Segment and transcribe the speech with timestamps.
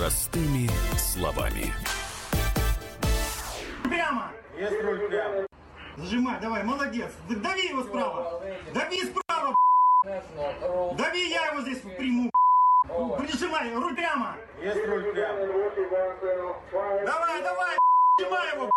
[0.00, 0.66] Простыми
[0.96, 1.74] словами.
[3.84, 4.32] Прямо!
[4.58, 5.46] Есть руль прямо.
[5.98, 7.12] Зажимай, давай, молодец.
[7.28, 8.42] Дави его справа.
[8.72, 9.54] Дави справа.
[10.96, 12.30] Дави, я его здесь приму.
[13.18, 14.36] Прижимай, руль прямо.
[14.62, 15.46] Есть руль прямо.
[17.04, 17.76] Давай, давай,
[18.16, 18.70] прижимай его.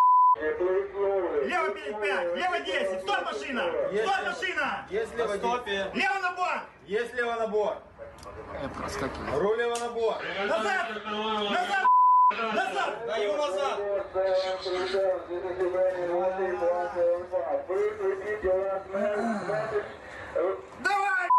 [1.47, 3.01] Лево 5, лево 10.
[3.01, 3.71] Стой, машина.
[3.93, 4.87] Стой, машина.
[4.89, 5.89] Есть лево стопе.
[5.93, 7.81] Лево на борт.
[8.61, 9.39] Я проскакиваю.
[9.39, 10.21] Рулево на бок.
[10.47, 10.89] Назад!
[11.05, 11.87] Назад!
[12.31, 13.05] Назад!
[13.07, 13.79] Даю назад!
[20.79, 21.29] Давай!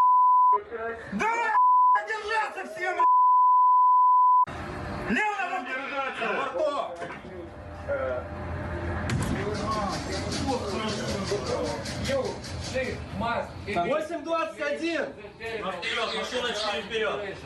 [1.12, 1.56] Давай!
[2.06, 3.04] Держаться всем!
[5.08, 6.26] Лево на держаться!
[6.36, 6.94] Борто!
[7.88, 7.88] Э.
[7.88, 8.24] Э.
[12.08, 12.26] Йоу!
[12.74, 15.08] 8.21!
[15.60, 17.36] Ну, вперед, машина 4 вперед!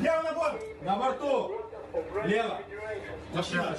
[0.00, 0.62] Лево на борт!
[0.82, 1.60] На борту!
[2.24, 2.60] Лево!
[3.32, 3.76] Машина!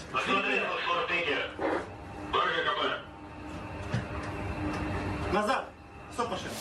[5.32, 5.70] Назад!
[6.14, 6.52] Стоп машина!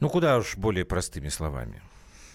[0.00, 1.80] Ну куда уж более простыми словами.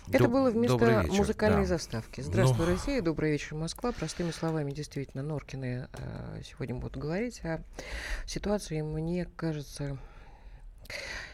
[0.09, 1.67] Это Доб- было вместо вечер, музыкальной да.
[1.67, 2.21] заставки.
[2.21, 2.71] Здравствуй, Ну.
[2.71, 3.91] Россия, добрый вечер, Москва.
[3.91, 7.61] Простыми словами, действительно, Норкины э, сегодня будут говорить о
[8.25, 9.97] ситуации, мне кажется,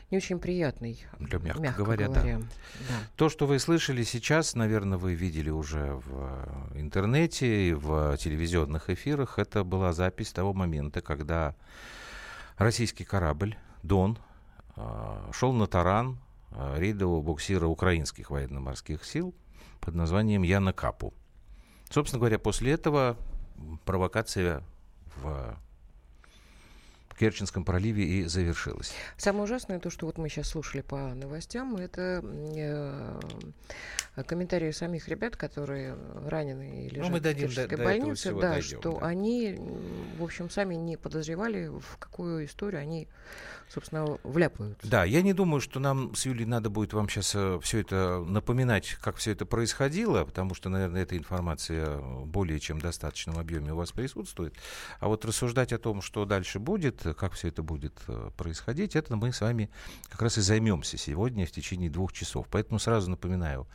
[0.10, 1.06] не очень приятной.
[1.20, 2.22] Да, мягко мягко говоря, да.
[2.22, 2.38] говоря.
[2.40, 2.96] Да.
[3.16, 9.38] То, что вы слышали сейчас, наверное, вы видели уже в интернете и в телевизионных эфирах.
[9.38, 11.56] Это была запись того момента, когда
[12.58, 14.18] российский корабль «Дон»
[14.76, 16.18] э, шел на таран
[16.76, 19.34] рейдового буксира украинских военно-морских сил
[19.80, 21.14] под названием Яна Капу.
[21.90, 23.18] Собственно говоря, после этого
[23.86, 24.64] провокация
[25.18, 25.58] в
[27.17, 28.94] Керченском проливе и завершилась.
[29.17, 33.19] Самое ужасное то, что вот мы сейчас слушали по новостям, это э,
[34.25, 35.96] комментарии самих ребят, которые
[36.28, 39.00] ранены и лежат Ну, мы дадим в Керченской до- до больнице, всего да, дойдем, что
[39.00, 39.07] да.
[39.07, 39.57] они,
[40.18, 43.07] в общем, сами не подозревали, в какую историю они,
[43.69, 44.88] собственно, вляпаются.
[44.88, 48.97] Да, я не думаю, что нам с Юлей надо будет вам сейчас все это напоминать,
[49.02, 53.78] как все это происходило, потому что, наверное, эта информация в более чем достаточном объеме у
[53.78, 54.53] вас присутствует.
[55.00, 59.16] А вот рассуждать о том, что дальше будет, как все это будет э, происходить, это
[59.16, 59.69] мы с вами
[60.09, 62.47] как раз и займемся сегодня в течение двух часов.
[62.50, 63.68] Поэтому сразу напоминаю,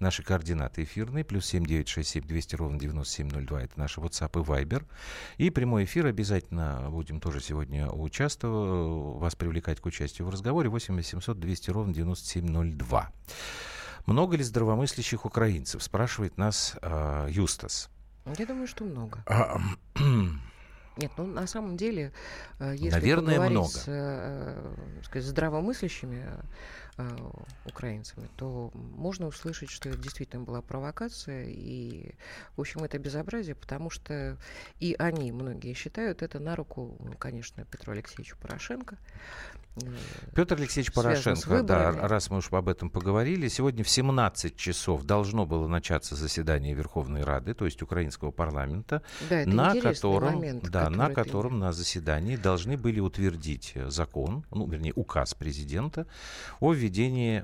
[0.00, 4.86] Наши координаты эфирные, плюс 7967 200 ровно 9702, это наш WhatsApp и Viber.
[5.36, 10.96] И прямой эфир обязательно будем тоже сегодня участвовать, вас привлекать к участию в разговоре, 8
[10.96, 13.12] 800 200 ровно 9702.
[14.06, 17.90] Много ли здравомыслящих украинцев, спрашивает нас э, Юстас.
[18.38, 19.22] Я думаю, что много.
[21.00, 22.12] Нет, ну на самом деле,
[22.58, 23.68] э, если Наверное, поговорить много.
[23.70, 26.24] с э, так сказать, здравомыслящими
[27.08, 32.14] э, украинцами, то можно услышать, что это действительно была провокация, и,
[32.56, 34.36] в общем, это безобразие, потому что
[34.80, 38.96] и они, многие считают, это на руку, ну, конечно, Петру Алексеевичу Порошенко.
[39.76, 39.80] Э,
[40.34, 45.46] Петр Алексеевич Порошенко, да, раз мы уж об этом поговорили, сегодня в 17 часов должно
[45.46, 51.08] было начаться заседание Верховной Рады, то есть украинского парламента, Да, на котором, момент, да, на
[51.08, 56.06] который ты- котором на заседании должны были утвердить э, закон, ну, вернее, указ президента
[56.58, 56.89] о введении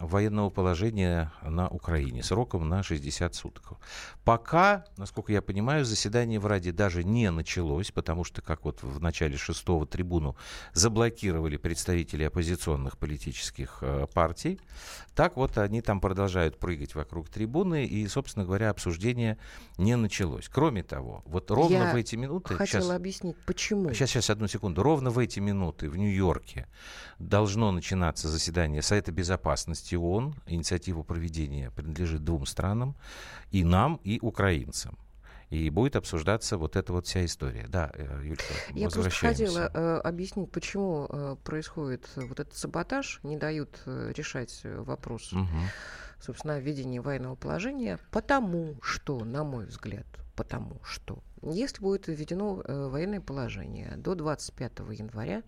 [0.01, 3.73] военного положения на Украине сроком на 60 суток.
[4.25, 9.01] Пока, насколько я понимаю, заседание в Раде даже не началось, потому что, как вот в
[9.01, 10.37] начале шестого трибуну
[10.73, 14.61] заблокировали представители оппозиционных политических э, партий,
[15.15, 19.39] так вот они там продолжают прыгать вокруг трибуны, и, собственно говоря, обсуждение
[19.79, 20.49] не началось.
[20.49, 22.55] Кроме того, вот ровно Я в эти минуты...
[22.55, 23.93] Хотела щас- объяснить, почему.
[23.93, 24.83] Сейчас, сейчас, одну секунду.
[24.83, 26.67] Ровно в эти минуты в Нью-Йорке
[27.19, 29.36] должно начинаться заседание Совета Безопасности
[29.97, 30.35] ООН.
[30.47, 32.95] Инициатива проведения принадлежит двум странам,
[33.51, 34.97] и нам, и украинцам.
[35.49, 37.67] И будет обсуждаться вот эта вот вся история.
[37.69, 38.43] Да, э, Юлька,
[38.75, 44.13] Я просто хотела э, объяснить, почему э, происходит э, вот этот саботаж, не дают э,
[44.17, 45.47] решать э, вопрос, Мгм.
[46.21, 52.89] собственно, введения военного положения, потому что, на мой взгляд, потому что, если будет введено э,
[52.89, 55.45] военное положение до 25 января,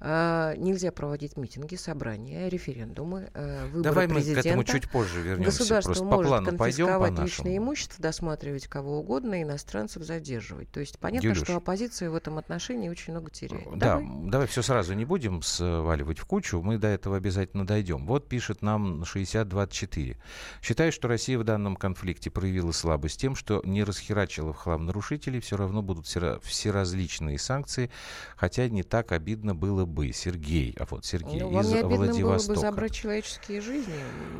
[0.00, 4.48] нельзя проводить митинги, собрания, референдумы, э, выборы Давай мы к президента.
[4.48, 5.58] этому чуть позже вернемся.
[5.58, 7.24] Государство Просто по может плану пойдем по нашему.
[7.26, 10.70] личное имущество, досматривать кого угодно, иностранцев задерживать.
[10.70, 11.42] То есть понятно, Юлюш.
[11.44, 13.64] что оппозиция в этом отношении очень много теряет.
[13.76, 14.06] Да, Давай.
[14.30, 18.06] давай все сразу не будем сваливать в кучу, мы до этого обязательно дойдем.
[18.06, 20.18] Вот пишет нам 6024.
[20.62, 25.40] Считаю, что Россия в данном конфликте проявила слабость тем, что не расхерачила в хлам нарушителей,
[25.40, 27.90] все равно будут всера- всеразличные санкции,
[28.36, 31.88] хотя не так обидно было бы, Сергей, а вот Сергей Ну, вам из не обидно
[31.88, 32.60] было бы Владивостока.
[32.60, 33.94] забрать человеческие жизни?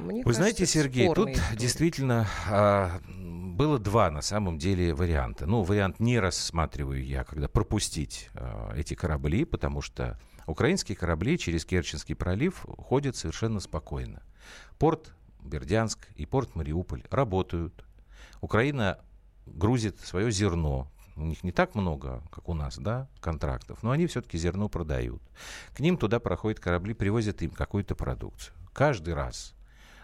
[0.05, 1.57] Мне Вы кажется, знаете, Сергей, тут история.
[1.57, 5.47] действительно а, было два на самом деле варианта.
[5.47, 11.65] Ну, вариант не рассматриваю я, когда пропустить а, эти корабли, потому что украинские корабли через
[11.65, 14.23] Керченский пролив ходят совершенно спокойно.
[14.79, 17.85] Порт Бердянск и порт Мариуполь работают.
[18.41, 18.99] Украина
[19.47, 20.91] грузит свое зерно.
[21.17, 25.23] У них не так много, как у нас, да, контрактов, но они все-таки зерно продают.
[25.75, 28.55] К ним туда проходят корабли, привозят им какую-то продукцию.
[28.75, 29.55] Каждый раз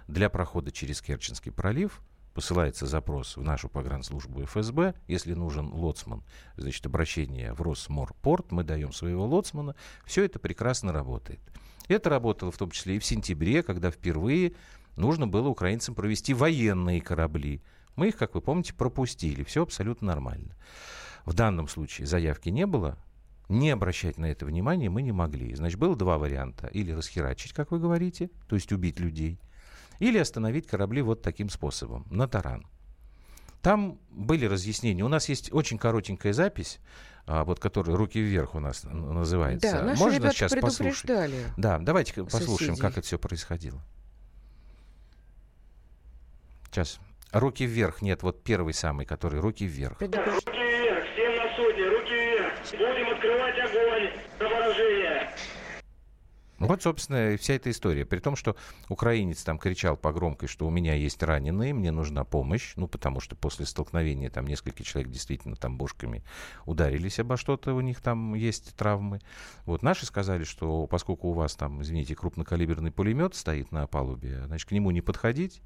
[0.09, 2.01] для прохода через Керченский пролив
[2.33, 4.95] посылается запрос в нашу погранслужбу ФСБ.
[5.07, 6.23] Если нужен лоцман,
[6.57, 9.75] значит, обращение в Росморпорт, мы даем своего лоцмана.
[10.07, 11.41] Все это прекрасно работает.
[11.89, 14.55] Это работало в том числе и в сентябре, когда впервые
[14.97, 17.63] нужно было украинцам провести военные корабли.
[17.97, 19.45] Мы их, как вы помните, пропустили.
[19.45, 20.57] Все абсолютно нормально.
[21.25, 22.99] В данном случае заявки не было.
[23.49, 25.55] Не обращать на это внимание мы не могли.
[25.55, 26.69] Значит, было два варианта.
[26.69, 29.41] Или расхерачить, как вы говорите, то есть убить людей,
[29.99, 32.67] или остановить корабли вот таким способом, на таран.
[33.61, 35.05] Там были разъяснения.
[35.05, 36.81] У нас есть очень коротенькая запись,
[37.27, 39.71] а, вот которая «Руки вверх» у нас называется.
[39.71, 41.03] Да, наши Можно ребята сейчас послушать?
[41.03, 41.45] предупреждали.
[41.57, 42.81] Да, давайте послушаем, соседей.
[42.81, 43.81] как это все происходило.
[46.71, 46.99] Сейчас.
[47.33, 48.03] Руки вверх.
[48.03, 49.99] Нет, вот первый самый, который руки вверх.
[50.01, 52.53] Руки вверх, всем на судне, руки вверх.
[52.73, 55.31] Будем открывать огонь на поражение.
[56.59, 58.05] Вот, собственно, и вся эта история.
[58.05, 58.55] При том, что
[58.89, 62.75] украинец там кричал по громкой, что у меня есть раненые, мне нужна помощь.
[62.77, 66.23] Ну, потому что после столкновения там несколько человек действительно там бошками
[66.67, 69.21] ударились обо что-то, у них там есть травмы.
[69.65, 74.69] Вот наши сказали, что поскольку у вас там, извините, крупнокалиберный пулемет стоит на палубе, значит,
[74.69, 75.63] к нему не подходить,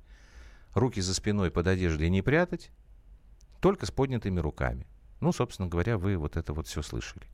[0.76, 2.70] руки за спиной под одеждой не прятать,
[3.60, 4.86] только с поднятыми руками.
[5.20, 7.26] Ну, собственно говоря, вы вот это вот все слышали.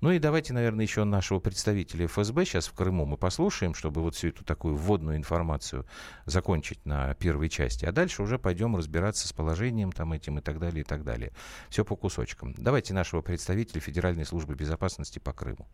[0.00, 4.16] Ну и давайте, наверное, еще нашего представителя ФСБ сейчас в Крыму мы послушаем, чтобы вот
[4.16, 5.86] всю эту такую вводную информацию
[6.26, 7.84] закончить на первой части.
[7.84, 11.32] А дальше уже пойдем разбираться с положением там этим и так далее, и так далее.
[11.68, 12.52] Все по кусочкам.
[12.58, 15.68] Давайте нашего представителя Федеральной службы безопасности по Крыму.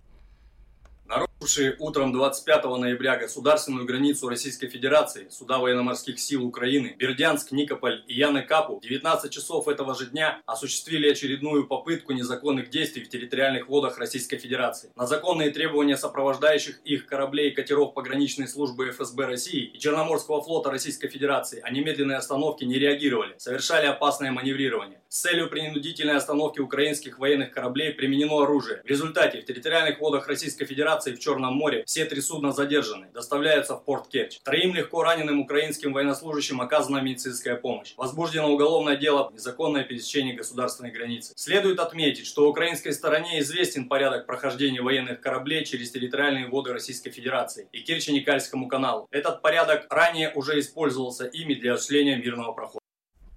[1.49, 8.13] Нарушившие утром 25 ноября государственную границу Российской Федерации суда военно-морских сил Украины Бердянск, Никополь и
[8.13, 13.67] Яны Капу в 19 часов этого же дня осуществили очередную попытку незаконных действий в территориальных
[13.69, 14.91] водах Российской Федерации.
[14.95, 20.71] На законные требования сопровождающих их кораблей и катеров пограничной службы ФСБ России и Черноморского флота
[20.71, 25.01] Российской Федерации о немедленной остановке не реагировали, совершали опасное маневрирование.
[25.09, 28.83] С целью принудительной остановки украинских военных кораблей применено оружие.
[28.85, 33.77] В результате в территориальных водах Российской Федерации в Черном море все три судна задержаны, доставляются
[33.77, 34.39] в порт Керчь.
[34.43, 37.95] Троим легко раненым украинским военнослужащим оказана медицинская помощь.
[37.97, 41.33] Возбуждено уголовное дело незаконное пересечение государственной границы.
[41.37, 47.69] Следует отметить, что украинской стороне известен порядок прохождения военных кораблей через территориальные воды Российской Федерации
[47.73, 49.09] и Керчи-Никальскому каналу.
[49.11, 52.81] Этот порядок ранее уже использовался ими для осуществления мирного прохода.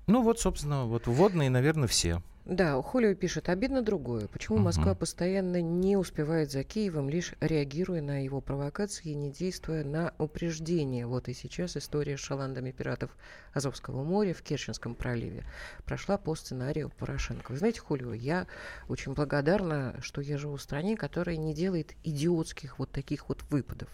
[0.08, 2.22] Ну вот, собственно, вот вводные, наверное, все.
[2.46, 4.28] Да, Хулио пишет, обидно другое.
[4.28, 4.66] Почему Мгм.
[4.66, 10.14] Москва постоянно не успевает за Киевом, лишь реагируя на его провокации и не действуя на
[10.18, 11.06] упреждение?
[11.06, 13.16] Вот и сейчас история с шаландами пиратов
[13.54, 15.46] Азовского моря в Керченском проливе
[15.86, 17.52] прошла по сценарию Порошенко.
[17.52, 18.48] Вы знаете, Хулио, я
[18.90, 23.90] очень благодарна, что я живу в стране, которая не делает идиотских вот таких вот выпадов.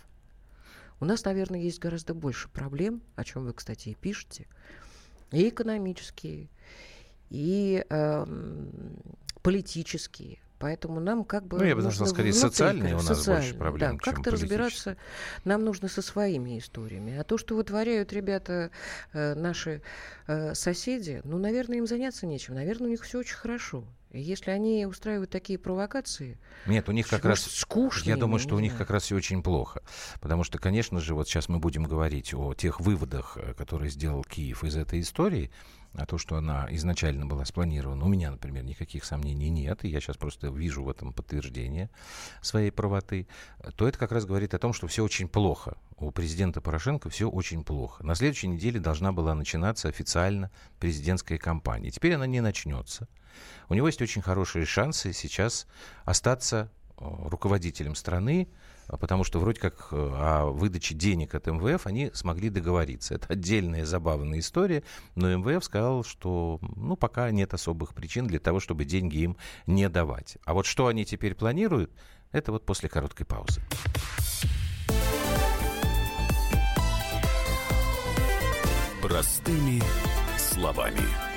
[1.02, 4.48] У нас, наверное, есть гораздо больше проблем, о чем вы, кстати, и пишете,
[5.32, 6.48] и экономические,
[7.30, 8.72] и эм,
[9.42, 10.40] политические.
[10.60, 11.60] Поэтому нам как бы...
[11.60, 14.98] Ну, я бы нужно скорее, внутри, социальные у нас больше проблем, Да, чем как-то разбираться
[15.46, 17.16] нам нужно со своими историями.
[17.18, 18.72] А то, что вытворяют ребята,
[19.14, 19.82] э, наши
[20.26, 22.56] э, соседи, ну, наверное, им заняться нечем.
[22.56, 23.84] Наверное, у них все очень хорошо.
[24.12, 27.42] И если они устраивают такие провокации, Нет, у них как раз...
[27.42, 29.84] скучно Я думаю, что у них как раз все очень плохо.
[30.22, 34.24] Потому что, конечно же, вот сейчас мы будем говорить о тех выводах, э, которые сделал
[34.24, 35.52] Киев из этой истории,
[35.94, 40.00] а то, что она изначально была спланирована, у меня, например, никаких сомнений нет, и я
[40.00, 41.90] сейчас просто вижу в этом подтверждение
[42.42, 43.28] своей правоты,
[43.76, 45.78] то это как раз говорит о том, что все очень плохо.
[45.98, 48.04] У президента Порошенко все очень плохо.
[48.06, 51.90] На следующей неделе должна была начинаться официально президентская кампания.
[51.90, 53.08] Теперь она не начнется.
[53.70, 55.68] У него есть очень хорошие шансы сейчас
[56.06, 58.48] остаться э, руководителем страны,
[58.88, 63.16] потому что вроде как э, о выдаче денег от МВФ они смогли договориться.
[63.16, 64.84] Это отдельная забавная история,
[65.16, 69.90] но МВФ сказал, что ну, пока нет особых причин для того, чтобы деньги им не
[69.90, 70.38] давать.
[70.46, 71.92] А вот что они теперь планируют,
[72.32, 73.62] это вот после короткой паузы.
[79.02, 79.82] Простыми
[80.38, 81.37] словами.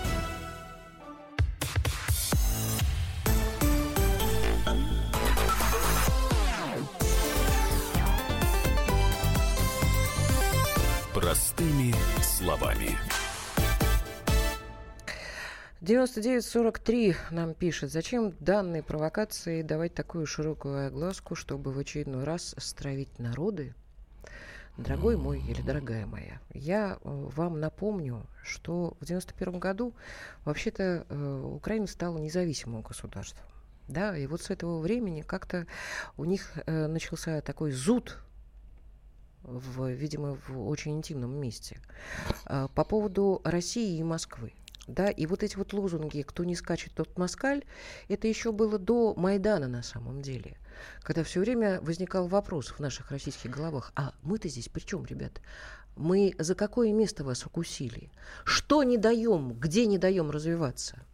[15.91, 23.19] 9943 нам пишет, зачем данной провокации давать такую широкую огласку, чтобы в очередной раз стравить
[23.19, 23.75] народы?
[24.77, 29.93] Дорогой мой или дорогая моя, я э, вам напомню, что в 91 году
[30.45, 33.45] вообще-то э, Украина стала независимым государством.
[33.89, 35.67] Да, и вот с этого времени как-то
[36.15, 38.17] у них э, начался такой зуд
[39.43, 41.81] в, видимо, в очень интимном месте.
[42.45, 44.53] А, по поводу России и Москвы.
[44.93, 47.63] Да, и вот эти вот лозунги «кто не скачет, тот москаль»
[48.09, 50.57] это еще было до Майдана на самом деле,
[51.01, 55.41] когда все время возникал вопрос в наших российских головах, а мы-то здесь при чем, ребят?
[55.95, 58.11] Мы за какое место вас укусили?
[58.43, 61.05] Что не даем, где не даем развиваться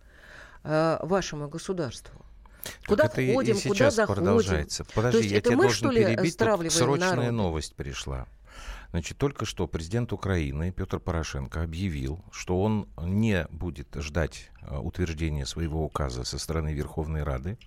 [0.64, 2.26] э, вашему государству?
[2.86, 4.24] Куда это ходим, и, и куда сейчас заходим?
[4.24, 4.86] продолжается.
[4.94, 6.38] Подожди, То есть я это тебя мы, должен что ли, перебить.
[6.38, 7.32] Тут срочная народ?
[7.32, 8.28] новость пришла.
[8.92, 15.46] Значит, только что президент Украины Петр Порошенко объявил, что он не будет ждать э, утверждения
[15.46, 17.58] своего указа со стороны Верховной Рады.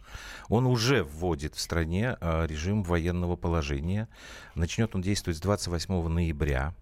[0.49, 4.09] Он уже вводит в стране э, режим военного положения.
[4.55, 6.75] Начнет он действовать с 28 ноября.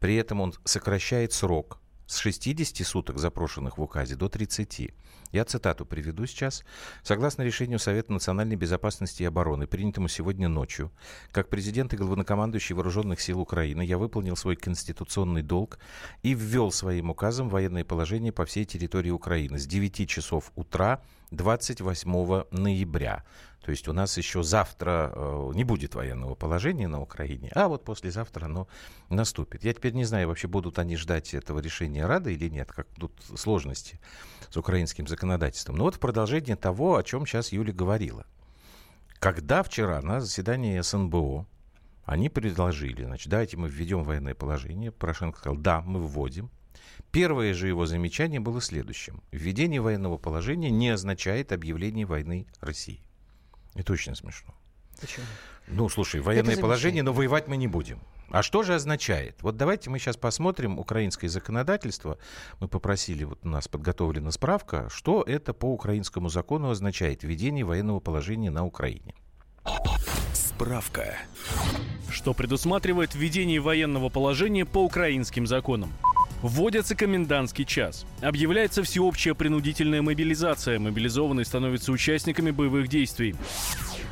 [0.00, 4.90] При этом он сокращает срок с 60 суток, запрошенных в указе, до 30.
[5.30, 6.64] Я цитату приведу сейчас.
[7.02, 10.90] Согласно решению Совета национальной безопасности и обороны, принятому сегодня ночью,
[11.32, 15.78] как президент и главнокомандующий вооруженных сил Украины, я выполнил свой конституционный долг
[16.22, 22.44] и ввел своим указом военное положение по всей территории Украины с 9 часов утра 28
[22.50, 23.22] ноября.
[23.68, 27.84] То есть у нас еще завтра э, не будет военного положения на Украине, а вот
[27.84, 28.66] послезавтра оно
[29.10, 29.62] наступит.
[29.62, 33.12] Я теперь не знаю, вообще будут они ждать этого решения Рады или нет, как тут
[33.36, 34.00] сложности
[34.48, 35.76] с украинским законодательством.
[35.76, 38.24] Но вот в продолжение того, о чем сейчас Юля говорила.
[39.18, 41.44] Когда вчера на заседании СНБО
[42.06, 46.50] они предложили, значит, давайте мы введем военное положение, Порошенко сказал, да, мы вводим.
[47.12, 49.22] Первое же его замечание было следующим.
[49.30, 53.02] Введение военного положения не означает объявление войны России.
[53.78, 54.54] Это очень смешно.
[55.00, 55.24] Почему?
[55.68, 58.00] Ну, слушай, военное Это положение, но воевать мы не будем.
[58.30, 59.36] А что же означает?
[59.40, 62.18] Вот давайте мы сейчас посмотрим украинское законодательство.
[62.58, 68.00] Мы попросили, вот у нас подготовлена справка, что это по украинскому закону означает введение военного
[68.00, 69.14] положения на Украине.
[70.32, 71.16] Справка.
[72.10, 75.92] что предусматривает введение военного положения по украинским законам.
[76.42, 78.06] Вводится комендантский час.
[78.20, 80.78] Объявляется всеобщая принудительная мобилизация.
[80.78, 83.34] Мобилизованные становятся участниками боевых действий.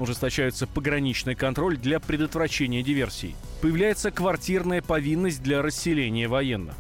[0.00, 3.36] Ужесточается пограничный контроль для предотвращения диверсий.
[3.62, 6.74] Появляется квартирная повинность для расселения военных.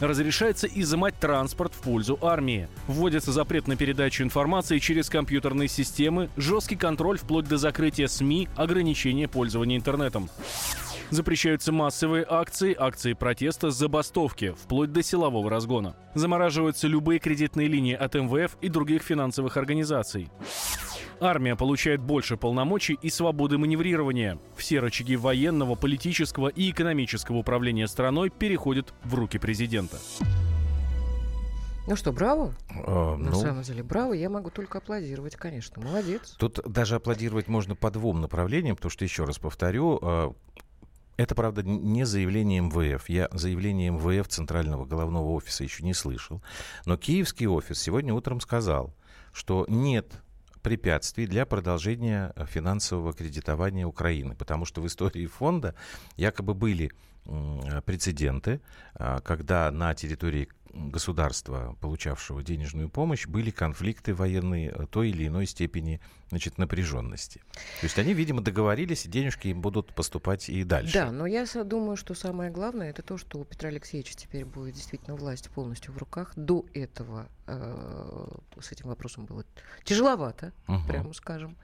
[0.00, 2.68] Разрешается изымать транспорт в пользу армии.
[2.86, 9.26] Вводится запрет на передачу информации через компьютерные системы, жесткий контроль вплоть до закрытия СМИ, ограничения
[9.26, 10.28] пользования интернетом.
[11.10, 15.96] Запрещаются массовые акции, акции протеста, забастовки, вплоть до силового разгона.
[16.14, 20.28] Замораживаются любые кредитные линии от МВФ и других финансовых организаций.
[21.20, 24.38] Армия получает больше полномочий и свободы маневрирования.
[24.56, 29.98] Все рычаги военного, политического и экономического управления страной переходят в руки президента.
[31.86, 32.52] Ну что, браво?
[32.68, 34.12] Э, На ну, самом деле, браво.
[34.12, 35.80] Я могу только аплодировать, конечно.
[35.80, 36.34] Молодец.
[36.36, 40.32] Тут даже аплодировать можно по двум направлениям, потому что, еще раз повторю, э,
[41.16, 43.08] это, правда, не заявление МВФ.
[43.08, 46.42] Я заявление МВФ Центрального головного офиса еще не слышал.
[46.84, 48.94] Но киевский офис сегодня утром сказал,
[49.32, 50.12] что нет
[50.62, 55.76] препятствий для продолжения э, финансового кредитования Украины, потому что в истории фонда
[56.16, 56.90] якобы были
[57.24, 58.60] м, прецеденты,
[58.94, 65.46] а, когда на территории государства, получавшего денежную помощь, были конфликты военные э, той или иной
[65.46, 67.40] степени значит, напряженности.
[67.80, 70.94] То есть они, видимо, договорились, и денежки им будут поступать и дальше.
[70.94, 74.74] Да, но я думаю, что самое главное это то, что у Петра Алексеевича теперь будет
[74.74, 76.32] действительно власть полностью в руках.
[76.36, 78.28] До этого э,
[78.60, 79.44] с этим вопросом было
[79.84, 80.86] тяжеловато, Мгм.
[80.88, 81.56] прямо скажем.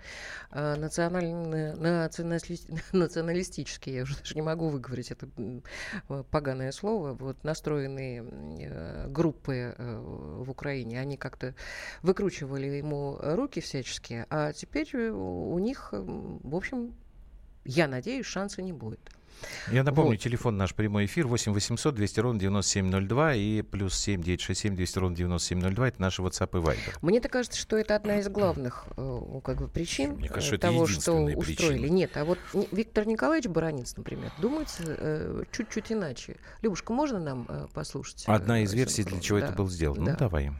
[0.52, 7.42] Э, национально- националисти- националистически, я уже даже не могу выговорить это э, поганое слово, вот
[7.42, 11.54] настроенные э, группы э, в Украине, они как-то
[12.02, 16.94] выкручивали ему руки всячески, а теперь э, у них, в общем,
[17.64, 19.10] я надеюсь, шанса не будет.
[19.70, 20.20] Я напомню, вот.
[20.20, 25.16] телефон наш прямой эфир 8 800 200 ровно 9702 и плюс 7 967 200 ровно
[25.16, 25.88] 9702.
[25.88, 26.96] Это наши WhatsApp и Viber.
[27.02, 31.14] Мне-то кажется, что это одна из главных э, как бы, причин Мне кажется, того, что
[31.14, 31.78] устроили.
[31.78, 31.86] Причина.
[31.86, 32.38] Нет, а вот
[32.70, 36.36] Виктор Николаевич Баранец, например, думает э, чуть-чуть иначе.
[36.62, 38.24] Любушка, можно нам э, послушать?
[38.26, 39.46] Одна из версий, для чего да.
[39.46, 40.00] это было сделано.
[40.00, 40.12] Ну, да.
[40.12, 40.52] Ну, давай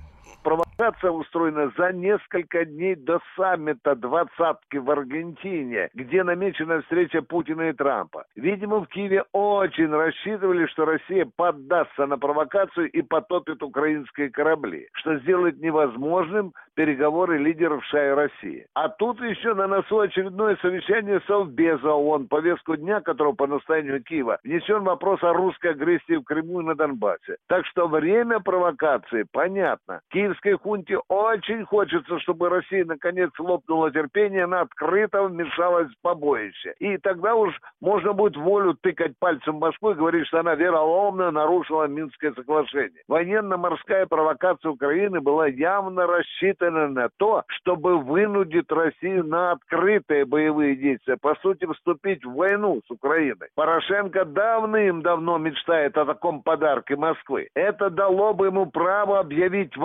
[0.76, 7.73] провокация устроена за несколько дней до саммита двадцатки в Аргентине, где намечена встреча Путина и
[7.73, 8.25] Трампа.
[8.37, 15.19] Видимо, в Киеве очень рассчитывали, что Россия поддастся на провокацию и потопит украинские корабли, что
[15.19, 18.67] сделает невозможным переговоры лидеров США и России.
[18.75, 24.38] А тут еще на носу очередное совещание Совбеза ООН, повестку дня которого по настоянию Киева
[24.43, 27.37] внесен вопрос о русской агрессии в Крыму и на Донбассе.
[27.49, 30.00] Так что время провокации понятно.
[30.11, 36.73] Киевской хунте очень хочется, чтобы Россия наконец лопнула терпение, она открыто вмешалась в побоище.
[36.79, 41.31] И тогда уж можно будет волю тыкать пальцем в Москву и говорить, что она вероломно
[41.31, 43.02] нарушила Минское соглашение.
[43.07, 51.19] Военно-морская провокация Украины была явно рассчитана на то, чтобы вынудить Россию на открытые боевые действия,
[51.21, 53.49] по сути, вступить в войну с Украиной.
[53.55, 57.49] Порошенко давным-давно мечтает о таком подарке Москвы.
[57.55, 59.76] Это дало бы ему право объявить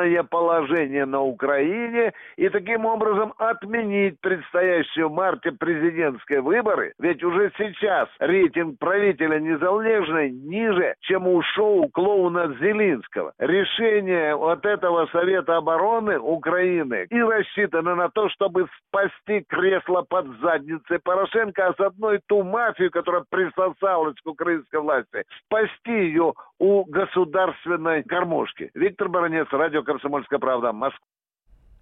[0.00, 7.52] военное положение на Украине и таким образом отменить предстоящие в марте президентские выборы, ведь уже
[7.58, 13.32] сейчас рейтинг правителя Незалежной ниже, чем у шоу клоуна Зелинского.
[13.38, 20.98] Решение от этого Совета обороны Украины и рассчитана на то, чтобы спасти кресло под задницей
[20.98, 28.02] Порошенко, а заодно и ту мафию, которая присосалась к украинской власти, спасти ее у государственной
[28.02, 28.70] кормушки.
[28.74, 31.04] Виктор Баранец, радио «Комсомольская правда», Москва.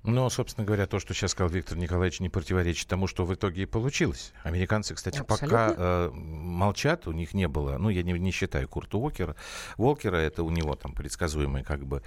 [0.05, 3.63] Но, собственно говоря, то, что сейчас сказал Виктор Николаевич, не противоречит тому, что в итоге
[3.63, 4.33] и получилось.
[4.45, 5.49] Американцы, кстати, Абсолютно.
[5.49, 9.35] пока э, молчат, у них не было, ну, я не, не считаю Курта Уокера,
[9.77, 12.03] Волкера, это у него там предсказуемое, как бы,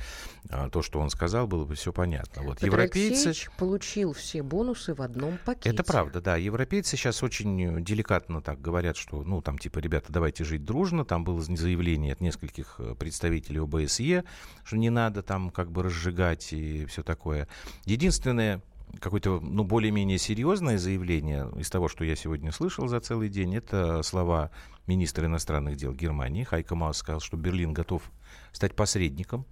[0.50, 2.44] э, то, что он сказал, было бы все понятно.
[2.44, 3.28] Вот, Петр европейцы...
[3.28, 5.70] Алексеевич получил все бонусы в одном пакете.
[5.70, 6.38] Это правда, да.
[6.38, 11.04] Европейцы сейчас очень деликатно так говорят, что, ну, там, типа, ребята, давайте жить дружно.
[11.04, 14.24] Там было заявление от нескольких э, представителей ОБСЕ,
[14.64, 17.48] что не надо там, как бы, разжигать и все такое.
[17.86, 18.62] Единственное,
[19.00, 24.04] какое-то, ну, более-менее серьезное заявление из того, что я сегодня слышал за целый день, это
[24.04, 24.52] слова
[24.88, 26.44] министра иностранных дел Германии.
[26.44, 28.04] Хайка Маус сказал, что Берлин готов
[28.52, 29.46] стать посредником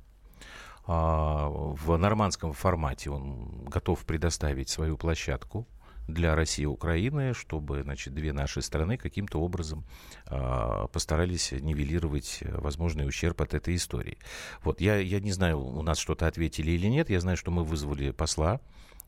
[0.86, 3.10] а, в нормандском формате.
[3.10, 5.68] Он готов предоставить свою площадку
[6.08, 9.86] для России и Украины, чтобы значит, две наши страны каким-то образом
[10.28, 14.18] э, постарались нивелировать возможный ущерб от этой истории.
[14.64, 17.10] Вот я, я не знаю, у нас что-то ответили или нет.
[17.10, 18.60] Я знаю, что мы вызвали посла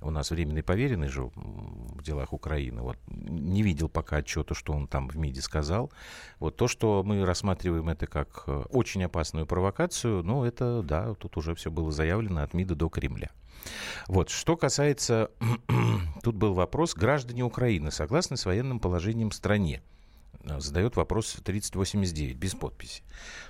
[0.01, 2.82] у нас временный поверенный же в делах Украины.
[2.82, 5.91] Вот, не видел пока отчета, что он там в МИДе сказал.
[6.39, 11.38] Вот то, что мы рассматриваем это как э, очень опасную провокацию, ну, это, да, тут
[11.38, 13.30] уже все было заявлено от МИДа до Кремля.
[14.08, 15.30] Вот, что касается,
[16.21, 19.81] тут был вопрос, граждане Украины согласны с военным положением в стране?
[20.43, 23.03] Э, задает вопрос 3089, без подписи.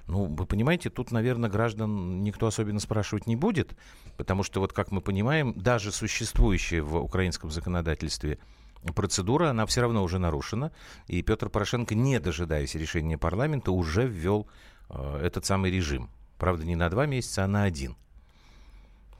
[0.07, 3.75] Ну, вы понимаете, тут, наверное, граждан никто особенно спрашивать не будет,
[4.17, 8.39] потому что, вот как мы понимаем, даже существующая в украинском законодательстве
[8.95, 10.71] процедура, она все равно уже нарушена,
[11.07, 14.47] и Петр Порошенко, не дожидаясь решения парламента, уже ввел
[14.89, 16.09] э, этот самый режим.
[16.37, 17.95] Правда, не на два месяца, а на один.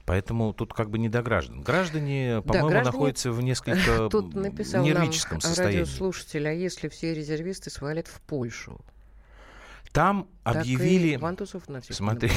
[0.04, 1.60] Поэтому тут как бы не до граждан.
[1.60, 2.84] Граждане, по-моему, да, граждане...
[2.84, 5.78] находятся в несколько тут написал нервическом нам состоянии.
[5.78, 8.80] радиослушатель, а если все резервисты свалят в Польшу?
[9.92, 11.20] Там так объявили...
[11.90, 12.30] Смотри,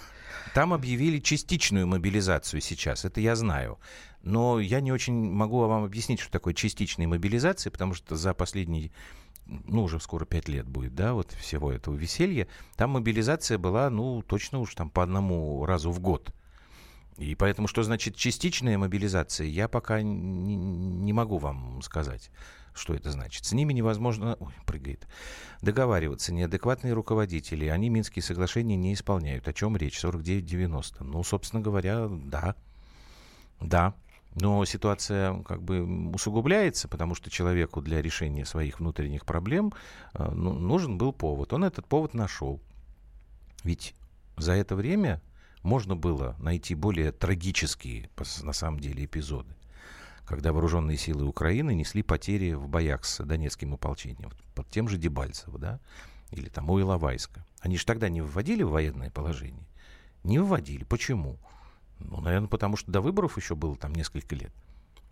[0.54, 3.78] там объявили частичную мобилизацию сейчас, это я знаю.
[4.22, 8.92] Но я не очень могу вам объяснить, что такое частичная мобилизация, потому что за последние
[9.46, 14.22] ну, уже скоро пять лет будет, да, вот всего этого веселья, там мобилизация была, ну,
[14.22, 16.32] точно уж там по одному разу в год.
[17.16, 22.30] И поэтому, что значит частичная мобилизация, я пока не, не могу вам сказать,
[22.72, 23.44] что это значит.
[23.44, 25.06] С ними невозможно, ой, прыгает,
[25.60, 26.32] договариваться.
[26.32, 29.48] Неадекватные руководители, они Минские соглашения не исполняют.
[29.48, 30.02] О чем речь?
[30.02, 31.04] 49-90.
[31.04, 32.54] Ну, собственно говоря, да.
[33.60, 33.94] Да.
[34.34, 39.72] Но ситуация как бы усугубляется, потому что человеку для решения своих внутренних проблем
[40.14, 41.52] э, ну, нужен был повод.
[41.52, 42.60] Он этот повод нашел.
[43.64, 43.94] Ведь
[44.36, 45.20] за это время
[45.62, 48.10] можно было найти более трагические,
[48.42, 49.54] на самом деле, эпизоды,
[50.24, 55.58] когда вооруженные силы Украины несли потери в боях с донецким ополчением, под тем же Дебальцево,
[55.58, 55.80] да,
[56.30, 57.44] или там у Иловайска.
[57.60, 59.66] Они же тогда не вводили в военное положение?
[60.22, 60.84] Не вводили.
[60.84, 61.38] Почему?
[61.98, 64.52] Ну, наверное, потому что до выборов еще было там несколько лет.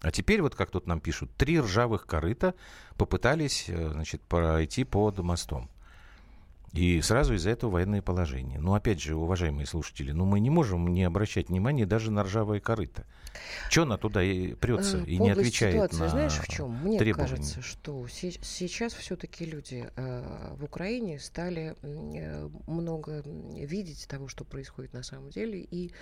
[0.01, 2.55] А теперь, вот как тут нам пишут, три ржавых корыта
[2.97, 5.69] попытались э, значит, пройти под мостом.
[6.75, 8.59] И сразу из-за этого военное положение.
[8.61, 12.61] Но опять же, уважаемые слушатели, ну мы не можем не обращать внимания даже на ржавые
[12.61, 13.07] корыто.
[13.71, 16.71] Че она туда и прется и не отвечает ситуации, на знаешь, в чем?
[16.83, 17.31] Мне требования?
[17.31, 23.23] кажется, что се- сейчас все-таки люди э, в Украине стали э, много
[23.55, 25.93] видеть того, что происходит на самом деле, и,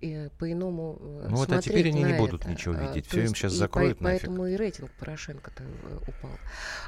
[0.00, 2.50] и по-иному э, Ну вот, а теперь они не будут это.
[2.50, 3.06] ничего А, видеть.
[3.08, 4.20] Всё им и закроют по- нафиг.
[4.20, 6.32] Поэтому и рейтинг Порошенко-то э, упал.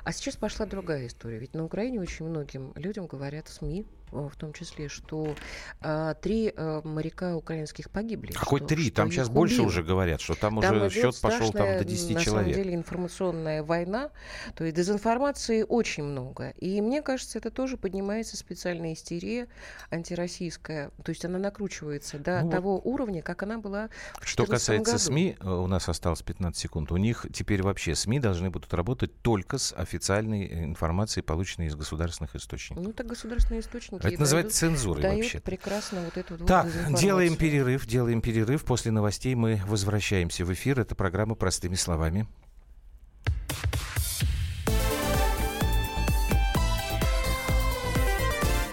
[0.05, 1.39] А сейчас пошла другая история.
[1.39, 5.35] Ведь на Украине очень многим людям говорят СМИ, э, в том числе, что
[5.81, 8.33] а, три э, моряка украинских погибли.
[8.33, 8.85] Какой что- три?
[8.87, 9.67] что Там сейчас больше убило.
[9.67, 12.55] уже говорят, что там, Там уже счет пошел там до 10 на человек.
[12.55, 14.11] самом деле информационная война,
[14.55, 16.51] то есть дезинформации очень много.
[16.59, 19.49] И мне кажется, это тоже поднимается специальная истерия
[19.91, 20.91] антироссийская.
[21.05, 22.51] То есть она накручивается до Ну вот.
[22.53, 23.89] того уровня, как она была
[24.21, 25.05] в Что 2014 касается году.
[25.05, 26.93] СМИ, э, у нас осталось 15 секунд.
[26.93, 31.75] У них теперь вообще СМИ должны будут работать только с официальной э, информацией, полученной из
[31.77, 32.85] государственных источников.
[32.85, 34.03] Ну, так государственные источники.
[34.13, 35.41] Это называется дают- цензурой дают вообще.
[35.41, 36.67] прекрасно вот эту вот Так,
[37.01, 38.65] делаем перерыв, делаем перерыв.
[38.65, 40.81] После новостей мы возвращаемся в эфир.
[40.81, 42.27] Это программа «Простыми словами».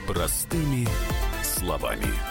[0.07, 0.87] Простыми
[1.43, 2.30] словами.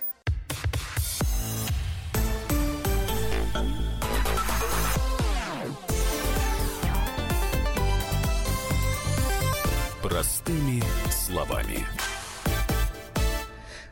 [10.51, 11.85] Простыми словами.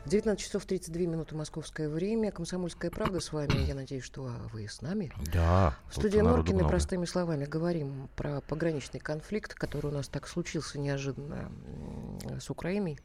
[0.04, 2.30] 19 часов 32 минуты московское время.
[2.30, 3.64] Комсомольская правда с вами.
[3.66, 5.10] Я надеюсь, что вы с нами.
[5.32, 6.68] Да, В студии много.
[6.68, 11.50] простыми словами говорим про пограничный конфликт, который у нас так случился неожиданно
[12.38, 12.98] с Украиной.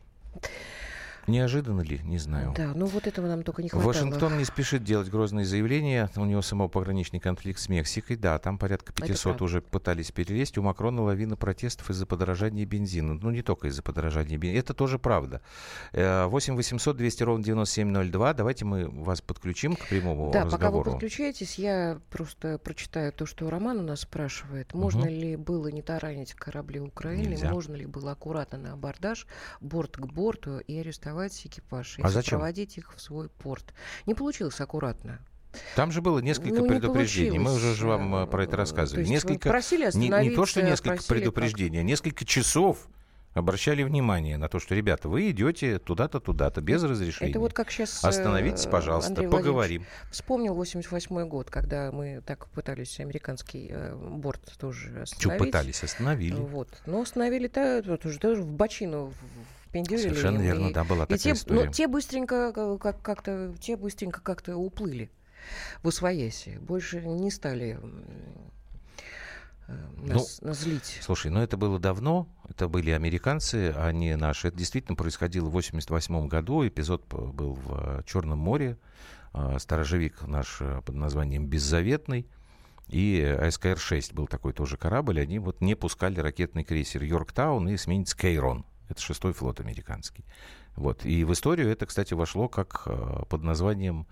[1.28, 2.00] Неожиданно ли?
[2.04, 2.54] Не знаю.
[2.56, 3.92] Да, ну вот этого нам только не хватало.
[3.92, 6.10] Вашингтон не спешит делать грозные заявления.
[6.16, 8.16] У него самого пограничный конфликт с Мексикой.
[8.16, 9.44] Да, там порядка Это 500 правда.
[9.44, 10.58] уже пытались перелезть.
[10.58, 13.16] У Макрона лавина протестов из-за подорожания бензина.
[13.16, 14.60] Ну, не только из-за подорожания бензина.
[14.60, 15.42] Это тоже правда.
[15.94, 18.34] Э, 8 800 200 ровно 9702.
[18.36, 20.92] Давайте мы вас подключим к прямому Да, пока вы разговору.
[20.92, 24.74] подключаетесь, я просто прочитаю то, что Роман у нас спрашивает.
[24.76, 25.10] Можно Мгм.
[25.10, 27.30] ли было не таранить корабли Украины?
[27.30, 27.52] Нельзя.
[27.52, 29.26] Можно ли было аккуратно на абордаж,
[29.60, 31.15] борт к борту и арестовать
[31.46, 32.00] экипаж?
[32.00, 32.40] И А зачем?
[32.40, 33.74] проводить их в свой порт.
[34.06, 35.20] Не получилось аккуратно.
[35.76, 37.40] Там же было несколько Ну, предупреждений.
[37.40, 39.06] Мы уже же вам э, про это э, рассказывали.
[39.06, 42.88] то несколько, просили не, не то, что несколько предупреждений, а несколько часов
[43.36, 47.32] обращали внимание на то, что, ребята, вы идете туда-то, туда-то, без разрешения.
[47.32, 49.86] Это вот как сейчас Остановитесь, пожалуйста, поговорим.
[50.12, 55.40] Вспомнил 88 год, когда мы так пытались американский э, борт тоже остановить.
[55.40, 56.34] пытались, остановили.
[56.36, 56.70] Вот.
[56.86, 59.14] Но остановили-то вот уже тоже в бочину
[59.76, 60.08] впендюрили.
[60.10, 61.66] Совершенно им, верно, и- да, была и такая те, история.
[61.66, 65.10] Ну, те быстренько э, как- как-то, те быстренько как-то уплыли
[65.84, 66.58] в освояси.
[66.62, 67.80] Больше не стали
[69.68, 71.00] э, нас, нас злить.
[71.02, 74.48] Слушай, ну это было давно, это были американцы, а не наши.
[74.48, 76.66] Это действительно происходило в 88 году.
[76.68, 78.78] Эпизод был в Черном море.
[79.34, 82.28] А, Сторожевик наш э, под названием «Беззаветный».
[82.88, 85.20] И СКР-6 был такой тоже корабль.
[85.20, 88.64] Они вот не пускали ракетный крейсер «Йорктаун» и эсминец «Кейрон».
[88.90, 90.26] Это шестой флот американский.
[90.76, 91.06] Вот.
[91.06, 94.08] И в историю это, кстати, вошло как э, под названием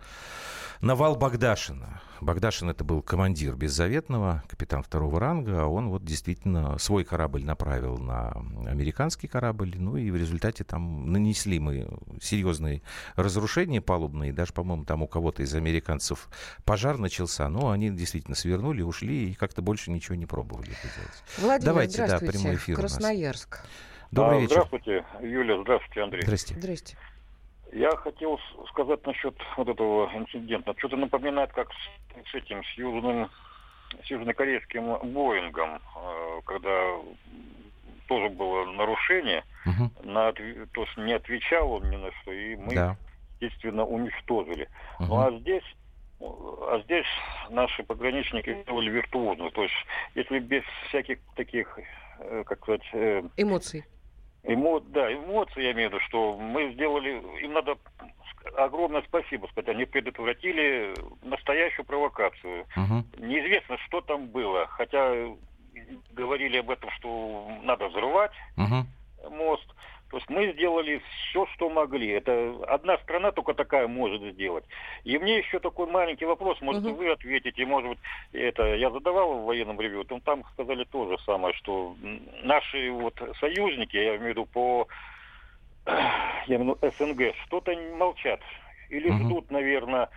[0.84, 2.02] Навал Багдашина.
[2.20, 7.98] Багдашин это был командир Беззаветного, капитан второго ранга, а он вот действительно свой корабль направил
[7.98, 8.32] на
[8.66, 11.88] американский корабль, ну и в результате там нанесли мы
[12.22, 12.82] серьезные
[13.16, 16.30] разрушения палубные, даже, по-моему, там у кого-то из американцев
[16.66, 21.24] пожар начался, но они действительно свернули, ушли и как-то больше ничего не пробовали это делать.
[21.38, 23.00] Владимир, Давайте, да, прямой эфир у нас.
[24.14, 24.52] Добрый А, вечер.
[24.54, 26.22] Здравствуйте, Юля, здравствуйте, Андрей.
[26.22, 26.54] Здрасте.
[26.54, 26.98] Здрасте.
[27.72, 30.76] Я хотел сказать насчет вот этого инцидента.
[30.78, 33.32] Что-то напоминает, как с, с этим, с южным,
[34.04, 36.98] с южнокорейским Боингом, э, когда
[38.08, 39.92] тоже было нарушение, Мгм.
[40.04, 42.96] на, то, что не отвечал он ни на что, и мы, Да.
[43.40, 44.70] естественно, уничтожили.
[45.00, 45.10] Мгм.
[45.10, 45.64] Ну а здесь
[46.22, 47.06] а здесь
[47.50, 49.50] наши пограничники сделали виртуозно.
[49.52, 49.74] То есть,
[50.16, 51.78] если без всяких таких,
[52.20, 53.84] э, как сказать, э, Эмоций.
[54.44, 54.82] Эмо...
[54.82, 57.78] Да, эмоции, я имею в виду, что мы сделали, им надо
[58.58, 62.66] огромное спасибо сказать, они предотвратили настоящую провокацию.
[62.76, 63.26] Угу.
[63.26, 65.14] Неизвестно, что там было, хотя
[66.12, 69.34] говорили об этом, что надо взрывать угу.
[69.34, 69.68] мост.
[70.14, 72.08] То есть мы сделали все, что могли.
[72.10, 74.64] Это одна страна только такая может сделать.
[75.04, 76.98] И мне еще такой маленький вопрос, может, угу.
[76.98, 78.00] вы ответите, может быть,
[78.32, 81.96] это я задавал в военном ревью, там, там сказали то же самое, что
[82.44, 84.88] наши вот союзники, я имею в виду по
[85.88, 88.40] я имею в виду СНГ, что-то молчат.
[88.92, 89.18] Или угу.
[89.18, 90.10] ждут, наверное,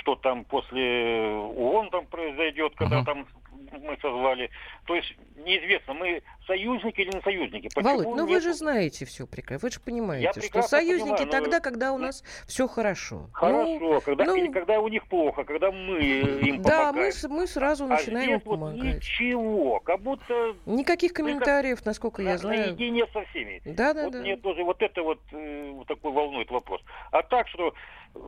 [0.00, 3.06] что там после ООН там произойдет, когда угу.
[3.06, 3.26] там
[3.72, 4.50] мы созвали.
[4.86, 7.68] То есть неизвестно, мы союзники или не союзники.
[7.74, 8.28] Почему Володь, ну нет...
[8.28, 9.66] вы же знаете все прекрасно.
[9.66, 11.62] Вы же понимаете, что союзники понимаю, тогда, но...
[11.62, 13.28] когда у нас все хорошо.
[13.32, 14.36] Хорошо, ну, когда, ну...
[14.36, 18.42] или когда у них плохо, когда мы им Да, мы, мы сразу начинаем а здесь
[18.42, 18.76] помогать.
[18.76, 20.56] Вот ничего, как будто...
[20.66, 22.68] Никаких комментариев, насколько я знаю.
[22.68, 23.60] Наедине со всеми.
[23.64, 24.20] Да, да, вот да.
[24.20, 26.80] Мне тоже вот это вот э, такой волнует вопрос.
[27.10, 27.74] А так, что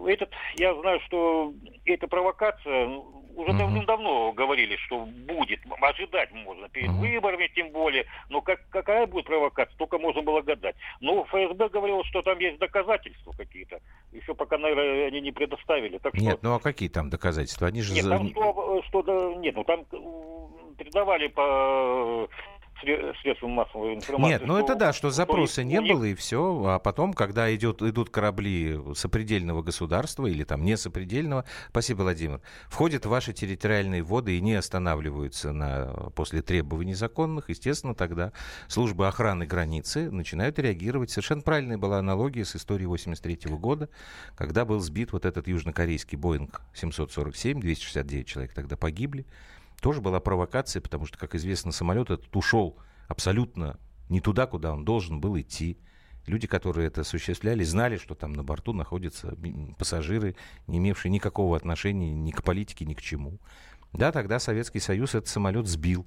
[0.06, 1.52] этот, я знаю, что
[1.84, 3.58] эта провокация ну, уже uh-huh.
[3.58, 7.00] давным-давно говорили, что будет, ожидать можно перед uh-huh.
[7.00, 10.74] выборами тем более, но как, какая будет провокация, только можно было гадать.
[11.00, 13.80] Но ФСБ говорил, что там есть доказательства какие-то,
[14.12, 15.98] еще пока, наверное, они не предоставили.
[15.98, 16.48] Так нет, что...
[16.48, 17.68] ну а какие там доказательства?
[17.68, 17.92] Они же...
[17.92, 19.84] Нет, там что, что, нет, ну там
[20.76, 22.28] передавали по
[22.80, 24.32] средствам массовой информации.
[24.32, 28.10] Нет, ну это да, что запроса не было и все, а потом, когда идет, идут
[28.10, 34.40] корабли сопредельного государства или там не сопредельного, спасибо, Владимир, входят в ваши территориальные воды и
[34.40, 38.32] не останавливаются на, после требований законных, естественно, тогда
[38.68, 41.10] службы охраны границы начинают реагировать.
[41.10, 43.88] Совершенно правильная была аналогия с историей 83 года,
[44.36, 49.26] когда был сбит вот этот южнокорейский Боинг 747, 269 человек тогда погибли
[49.80, 54.84] тоже была провокация, потому что, как известно, самолет этот ушел абсолютно не туда, куда он
[54.84, 55.78] должен был идти.
[56.26, 59.36] Люди, которые это осуществляли, знали, что там на борту находятся
[59.78, 60.34] пассажиры,
[60.66, 63.38] не имевшие никакого отношения ни к политике, ни к чему.
[63.92, 66.06] Да, тогда Советский Союз этот самолет сбил.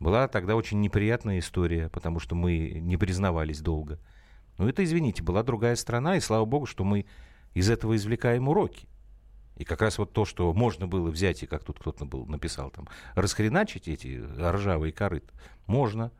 [0.00, 4.00] Была тогда очень неприятная история, потому что мы не признавались долго.
[4.58, 7.06] Но это, извините, была другая страна, и слава богу, что мы
[7.54, 8.88] из этого извлекаем уроки.
[9.62, 12.70] И как раз вот то, что можно было взять, и как тут кто-то был, написал
[12.70, 15.30] там, расхреначить эти ржавые корыт,
[15.68, 16.10] можно.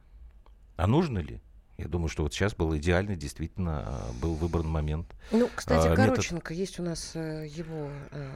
[0.76, 1.40] А нужно ли?
[1.76, 5.08] Я думаю, что вот сейчас был идеальный, действительно, а, был выбран момент.
[5.32, 6.56] Ну, кстати, а, Короченко, метод...
[6.56, 8.30] есть у нас э, его э,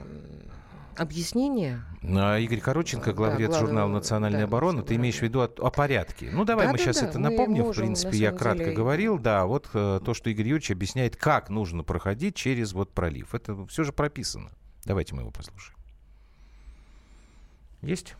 [0.96, 1.84] объяснение.
[2.02, 4.82] А, Игорь Короченко, главред да, журнала «Национальная да, оборона».
[4.82, 6.30] Ты имеешь в виду о, о порядке.
[6.32, 7.66] Ну, давай да, мы да, сейчас да, это напомним.
[7.66, 8.76] Можем, в принципе, я кратко деле...
[8.76, 9.20] говорил.
[9.20, 13.36] Да, вот э, то, что Игорь Юрьевич объясняет, как нужно проходить через вот пролив.
[13.36, 14.50] Это все же прописано.
[14.86, 15.76] Давайте мы его послушаем.
[17.82, 18.14] Есть?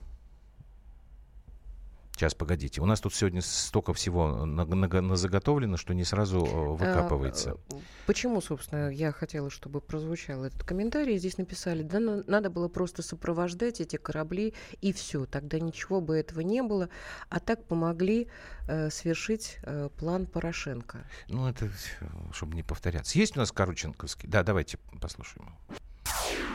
[2.17, 2.81] Сейчас, погодите.
[2.81, 7.59] У нас тут сегодня столько всего на, на, на заготовлено, что не сразу э, выкапывается.
[7.71, 7.77] А,
[8.07, 11.19] почему, собственно, я хотела, чтобы прозвучал этот комментарий.
[11.19, 15.27] Здесь написали, да, надо было просто сопровождать эти корабли, и все.
[15.27, 16.89] Тогда ничего бы этого не было.
[17.29, 18.29] А так помогли
[18.67, 21.07] э, свершить э, план Порошенко.
[21.29, 21.71] Ну, это,
[22.33, 23.19] чтобы не повторяться.
[23.19, 24.27] Есть у нас Короченковский?
[24.27, 25.79] Да, давайте послушаем его.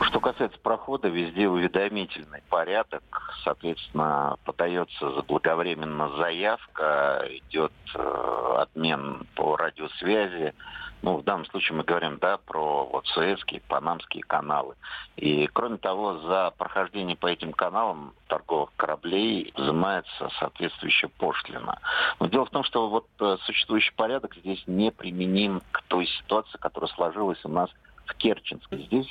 [0.02, 3.02] Что касается прохода, везде уведомительный порядок.
[3.44, 10.54] Соответственно, подается заблаговременно заявка, идет э, обмен по радиосвязи.
[11.02, 14.76] Ну, в данном случае мы говорим, да, про вот Суэцкие, Панамские каналы.
[15.16, 21.78] И, кроме того, за прохождение по этим каналам торговых кораблей взимается соответствующая пошлина.
[22.18, 26.58] Но дело в том, что вот э, существующий порядок здесь не применим к той ситуации,
[26.58, 27.70] которая сложилась у нас
[28.06, 28.78] в Керченске.
[28.78, 29.08] Здесь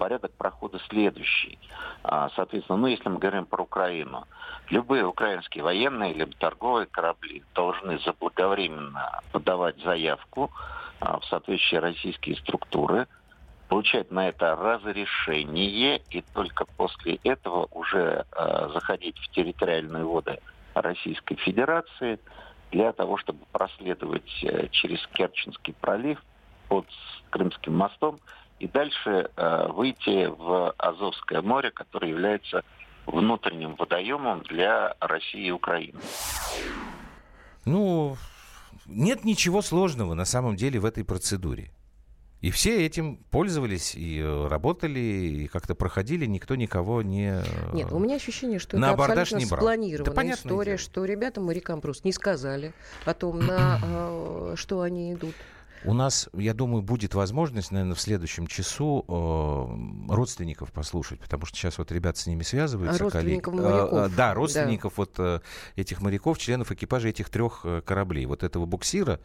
[0.00, 1.58] порядок прохода следующий.
[2.02, 4.26] А, соответственно, ну, если мы говорим про Украину,
[4.70, 10.50] любые украинские военные либо торговые корабли должны заблаговременно подавать заявку
[11.00, 13.08] а, в соответствующие российские структуры,
[13.68, 20.40] получать на это разрешение и только после этого уже э, заходить в территориальные воды
[20.74, 22.18] Российской Федерации
[22.72, 26.20] для того, чтобы проследовать э, через Керченский пролив
[26.68, 26.86] под
[27.30, 28.18] Крымским мостом
[28.60, 32.62] и дальше э, выйти в Азовское море, которое является
[33.06, 35.98] внутренним водоемом для России и Украины.
[37.64, 38.16] Ну,
[38.86, 41.70] нет ничего сложного на самом деле в этой процедуре.
[42.42, 47.42] И все этим пользовались и э, работали, и как-то проходили, никто никого не...
[47.42, 49.60] Э, Нет, у меня ощущение, что на это абсолютно не брал.
[49.60, 52.72] спланированная да, история, что ребятам, морякам просто не сказали
[53.04, 55.34] о том, на что они идут.
[55.84, 61.56] У нас, я думаю, будет возможность, наверное, в следующем часу э, родственников послушать, потому что
[61.56, 63.02] сейчас вот ребята с ними связываются.
[63.02, 63.70] А родственников коллеги.
[63.70, 63.92] моряков.
[63.92, 64.96] Э, э, да, родственников да.
[64.96, 65.40] вот э,
[65.76, 68.26] этих моряков, членов экипажа этих трех э, кораблей.
[68.26, 69.20] Вот этого буксира,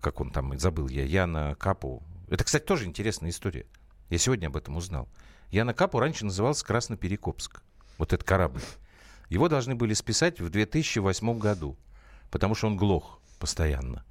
[0.00, 2.04] как он там, забыл я, Яна Капу.
[2.28, 3.66] Это, кстати, тоже интересная история.
[4.08, 5.08] Я сегодня об этом узнал.
[5.50, 7.62] Яна Капу раньше назывался Красноперекопск.
[7.98, 8.60] Вот этот корабль.
[9.28, 11.76] Его должны были списать в 2008 году,
[12.30, 14.04] потому что он глох постоянно.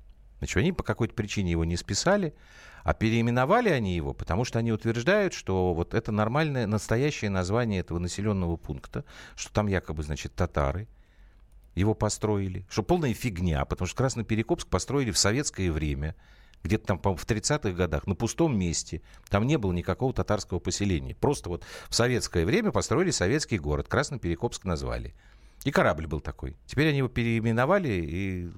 [0.46, 2.36] Значит, они по какой-то причине его не списали,
[2.84, 7.98] а переименовали они его, потому что они утверждают, что вот это нормальное, настоящее название этого
[7.98, 9.06] населенного пункта,
[9.36, 10.88] что там якобы, значит, татары
[11.74, 16.16] его построили, что полная фигня, потому что Красноперекопск построили в советское время,
[16.64, 19.02] где-то там, в 30-х годах, на пустом месте.
[19.30, 21.16] Там не было никакого татарского поселения.
[21.16, 23.88] Просто вот в советское время построили советский город.
[23.88, 25.16] Красноперекопск назвали.
[25.64, 26.56] И корабль был такой.
[26.68, 28.52] Теперь они его переименовали и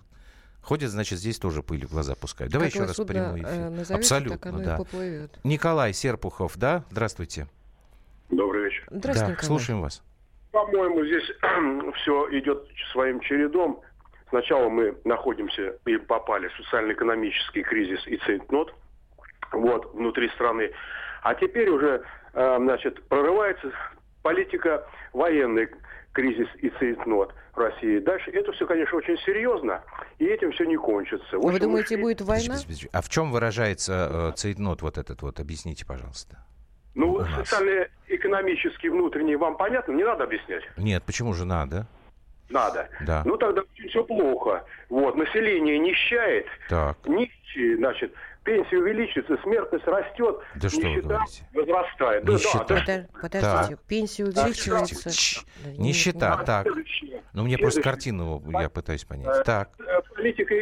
[0.67, 2.51] ходят, значит, здесь тоже пыль в глаза пускают.
[2.51, 3.69] Давай Как еще раз прямой э, эфир.
[3.69, 4.77] назовете, Абсолютно, так оно и да.
[4.77, 5.39] поплывет.
[5.45, 6.83] Николай Серпухов, да?
[6.91, 7.47] Здравствуйте.
[8.29, 8.83] Добрый вечер.
[8.89, 9.47] Здравствуйте, да, Николай.
[9.47, 10.03] слушаем вас.
[10.51, 11.23] По-моему, здесь
[12.01, 13.79] все идет своим чередом.
[14.29, 18.73] Сначала мы находимся и попали в социально-экономический кризис и цейтнот
[19.53, 20.71] вот, внутри страны.
[21.23, 22.03] А теперь уже,
[22.33, 23.71] э, значит, прорывается
[24.21, 25.69] политика военный
[26.17, 27.99] кризис и цейтнот в России.
[27.99, 29.83] Дальше это все, конечно, очень серьезно,
[30.17, 31.37] и этим все не кончится.
[31.37, 32.55] В Вы думаете, ушли- будет война?
[32.55, 32.89] Подождите, подождите.
[32.91, 35.39] А в чем выражается э, цейтнот вот этот вот?
[35.39, 36.39] Объясните, пожалуйста.
[36.95, 37.47] Ну, у нас?
[37.47, 39.91] социально-экономический внутренний вам понятно?
[39.91, 40.63] Не надо объяснять?
[40.75, 41.85] Нет, почему же надо?
[42.49, 42.89] Надо.
[43.05, 43.21] Да.
[43.25, 44.63] Ну тогда все плохо.
[44.89, 46.97] Вот, население нищает, Так.
[47.05, 48.11] нищие, значит,
[48.47, 51.43] пенсия увеличивается, смертность растет, Да что вы говорите?
[51.53, 52.23] возрастает.
[52.23, 52.65] Да, Нищета.
[52.65, 52.93] да, да.
[53.21, 55.11] Подо- Подождите, пенсия увеличивается.
[55.11, 56.45] Чш, Да нет, Нищета, нет.
[56.45, 56.67] так.
[57.33, 59.43] Ну, мне просто картину я пытаюсь понять.
[59.43, 59.69] Так.
[59.79, 60.55] Э, Политика,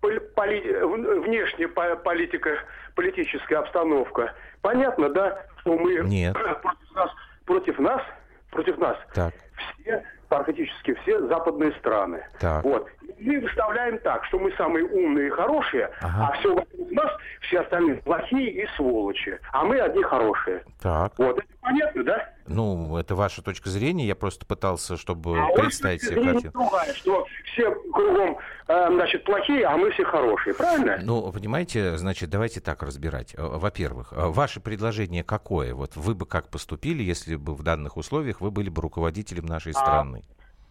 [0.00, 2.50] поли- внешняя по- политика,
[2.94, 4.34] политическая обстановка.
[4.62, 6.34] Понятно, да, что мы Нет.
[6.34, 7.10] против нас,
[7.44, 8.02] против нас,
[8.50, 9.34] против нас Так.
[9.82, 12.26] все, практически все западные страны.
[12.40, 12.64] Так.
[12.64, 12.88] Вот.
[13.18, 16.28] Мы выставляем так, что мы самые умные и хорошие, Ага.
[16.32, 17.10] а все вокруг нас,
[17.42, 20.62] все остальные плохие и сволочи, а мы одни хорошие.
[20.80, 21.12] Так.
[21.18, 22.28] Вот, это понятно, да?
[22.46, 24.06] Ну, это ваша точка зрения.
[24.06, 26.52] Я просто пытался, чтобы А представить себе картину.
[26.52, 30.98] другая, что все кругом, э, значит, плохие, а мы все хорошие, правильно?
[31.02, 33.34] Ну, понимаете, значит, давайте так разбирать.
[33.36, 35.74] Э, Во-первых, э, ваше предложение какое?
[35.74, 39.72] Вот вы бы как поступили, если бы в данных условиях вы были бы руководителем нашей
[39.72, 40.22] А, страны?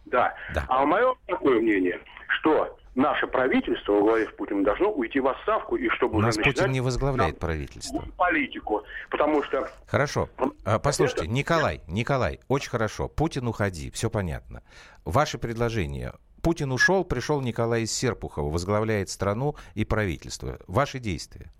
[0.06, 0.34] Да.
[0.54, 0.64] Да.
[0.68, 2.00] А мое такое мнение,
[2.40, 6.36] что наше правительство во главе с Путиным должно уйти в отставку, и чтобы У нас
[6.36, 8.02] Путин не возглавляет правительство.
[8.16, 8.82] политику.
[9.10, 10.28] Потому что Хорошо.
[10.64, 13.08] А, Послушайте, Николай, Николай, очень хорошо.
[13.08, 14.62] Путин уходи, все понятно.
[15.04, 16.12] Ваше предложение.
[16.42, 20.58] Путин ушел, пришел Николай из Серпухова, возглавляет страну и правительство.
[20.66, 21.52] Ваши действия.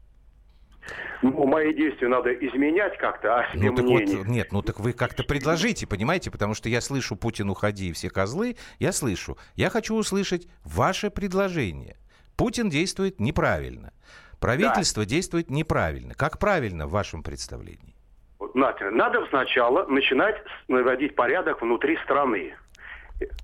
[1.22, 4.18] Ну, мои действия надо изменять как-то, а себе Ну так мнение.
[4.18, 8.11] вот, нет, ну так вы как-то предложите, понимаете, потому что я слышу Путин уходи, все
[8.11, 9.37] козлы, я слышу.
[9.57, 11.96] Я хочу услышать ваше предложение.
[12.37, 13.92] Путин действует неправильно.
[14.38, 16.14] Правительство действует неправильно.
[16.14, 17.96] Как правильно в вашем представлении?
[18.55, 20.37] Надо сначала начинать
[20.68, 22.55] наводить порядок внутри страны.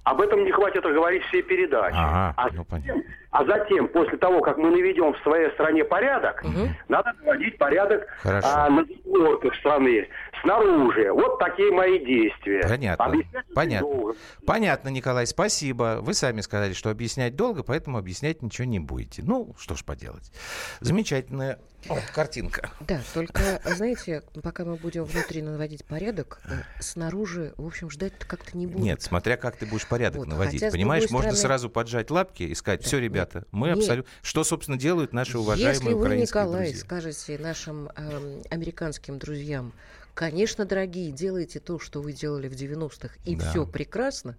[0.04, 1.96] Об этом не хватит говорить все передачи.
[1.96, 3.02] Ага, а, ну затем,
[3.34, 6.40] а затем, после того, как мы наведем в своей стране порядок,
[6.88, 8.46] надо наводить порядок Хорошо.
[8.48, 10.06] а, на задворках страны,
[10.42, 11.10] снаружи.
[11.12, 12.62] Вот такие мои действия.
[12.68, 13.06] Понятно.
[13.06, 13.88] Объяснять Понятно.
[13.88, 14.14] долго.
[14.46, 15.98] Понятно, Николай, спасибо.
[16.00, 19.22] Вы сами сказали, что объяснять долго, поэтому объяснять ничего не будете.
[19.24, 20.30] Ну, что ж поделать.
[20.78, 22.70] Замечательная о, картинка.
[22.80, 28.56] Да, только, знаете, пока мы будем внутри наводить порядок, э, снаружи, в общем, ждать как-то
[28.56, 28.82] не будет.
[28.82, 30.60] Нет, смотря как ты будешь порядок Вот, наводить.
[30.60, 34.10] хотя, Понимаешь, можно стороны- сразу поджать лапки и сказать, все, ребята, мы абсолютно...
[34.22, 36.80] Что, собственно, делают наши уважаемые Если вы, Николай, друзья?
[36.84, 39.72] скажете нашим эм, американским друзьям,
[40.14, 43.50] конечно, дорогие, делайте то, что вы делали в 90-х, и Да.
[43.50, 44.36] все прекрасно,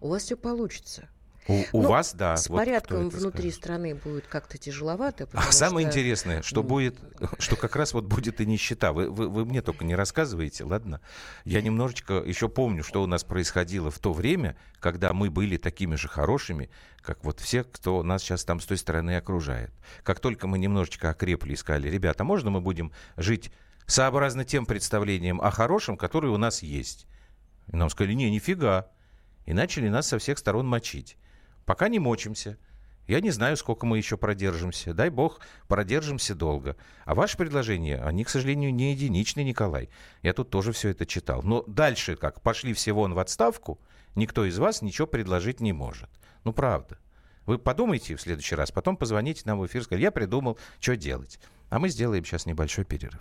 [0.00, 1.08] у вас все получится.
[1.48, 2.36] У, у Ну, вас, да.
[2.36, 3.54] С вот порядком внутри скажет.
[3.54, 5.28] страны будет как-то тяжеловато.
[5.32, 6.96] А самое что- интересное, что ну, будет,
[7.38, 8.92] что как раз вот будет и нищета.
[8.92, 11.00] Вы, вы, вы мне только не рассказываете, ладно?
[11.44, 15.94] Я немножечко еще помню, что у нас происходило в то время, когда мы были такими
[15.94, 19.72] же хорошими, как вот все, кто нас сейчас там с той стороны окружает.
[20.02, 23.50] Как только мы немножечко окрепли и сказали, ребята, можно мы будем жить
[23.86, 27.06] сообразно тем представлениям о хорошем, которые у нас есть?
[27.72, 28.90] И нам сказали, не, нифига.
[29.46, 31.16] И начали нас со всех сторон мочить.
[31.68, 32.56] Пока не мочимся.
[33.06, 34.94] Я не знаю, сколько мы еще продержимся.
[34.94, 36.76] Дай бог, продержимся долго.
[37.04, 39.90] А ваши предложения, они, к сожалению, не единичны, Николай.
[40.22, 41.42] Я тут тоже все это читал.
[41.42, 42.40] Но дальше как?
[42.40, 43.78] Пошли все вон в отставку,
[44.14, 46.08] никто из вас ничего предложить не может.
[46.42, 46.98] Ну, правда.
[47.44, 51.38] Вы подумайте в следующий раз, потом позвоните нам в эфир, скажите, я придумал, что делать.
[51.68, 53.20] А мы сделаем сейчас небольшой перерыв.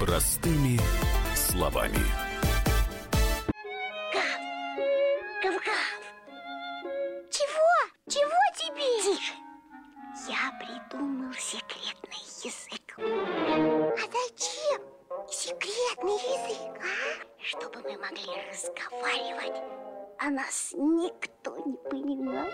[0.00, 0.80] Простыми
[1.54, 2.33] словами.
[8.08, 8.30] Чего?
[8.54, 9.16] Тебе?
[9.16, 9.32] Тише.
[10.28, 11.96] Я придумал секрет.
[12.44, 12.98] язык.
[12.98, 14.82] А зачем
[15.30, 17.42] секретный язык, а?
[17.42, 19.62] Чтобы мы могли разговаривать,
[20.18, 22.48] а нас никто не понимал.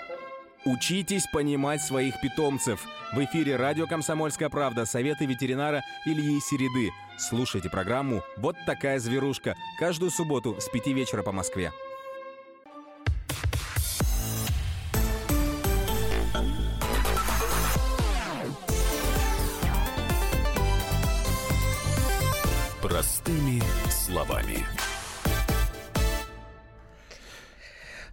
[0.65, 2.87] Учитесь понимать своих питомцев.
[3.13, 6.93] В эфире радио «Комсомольская правда» советы ветеринара Ильи Середы.
[7.19, 11.73] Слушайте программу «Вот такая зверушка» каждую субботу с 5 вечера по Москве.
[23.01, 24.80] Простыми словами.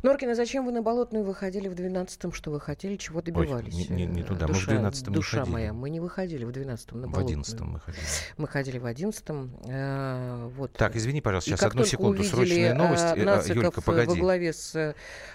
[0.04, 2.32] Норкина, зачем вы на Болотную выходили в 12-м?
[2.32, 2.95] Что вы хотели?
[2.98, 3.74] Чего добивались?
[3.74, 4.45] Ой, не, не, не туда.
[4.48, 5.54] Душа, мы в 12-м душа не ходили.
[5.54, 7.41] моя, мы не выходили в 12-м на В Болотную.
[7.43, 8.04] 11-м мы ходили.
[8.38, 9.52] Мы ходили в 11-м.
[9.66, 10.74] э, вот.
[10.74, 13.04] Так, извини, пожалуйста, сейчас одну секунду, увидели, срочная новость.
[13.04, 14.20] э, Э, нациков Юлька, во погоди.
[14.20, 14.76] главе с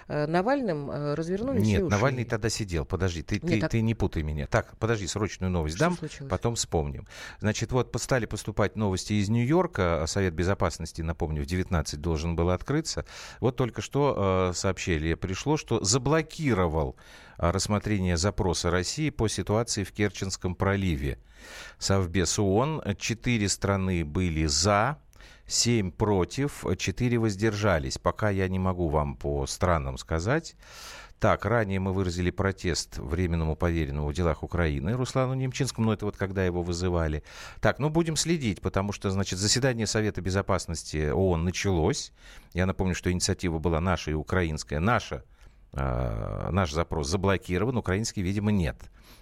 [0.07, 1.89] э, Навальным э, развернулись Нет.
[1.89, 2.85] Навальный тогда сидел.
[2.85, 4.47] Подожди, ты, Нет, ты, так- ты не путай меня.
[4.47, 6.29] Так, подожди, срочную новость Что дам, случилось?
[6.29, 7.07] потом вспомним.
[7.39, 10.03] Значит, вот стали поступать новости из Нью-Йорка.
[10.03, 13.05] а Совет Безопасности, напомню, в 19 должен был открыться.
[13.39, 16.95] Вот только что э, сообщение пришло, что заблокировал
[17.37, 21.19] э, рассмотрение запроса России по ситуации в Керченском проливе.
[21.77, 22.83] Совбез ООН.
[22.97, 24.97] Четыре страны были за,
[25.45, 27.97] семь против, четыре воздержались.
[27.97, 30.55] Пока я не могу вам по странам сказать.
[31.23, 36.17] Так, ранее мы выразили протест временному поверенному в делах Украины Руслану Немчинскому, но это вот
[36.17, 37.23] когда его вызывали.
[37.61, 42.11] Так, ну будем следить, потому что, значит, заседание Совета Безопасности ООН началось.
[42.53, 44.81] Я напомню, что инициатива была наша и украинская.
[44.81, 45.23] Наша,
[45.73, 48.77] э, наш запрос заблокирован, украинский, видимо, нет.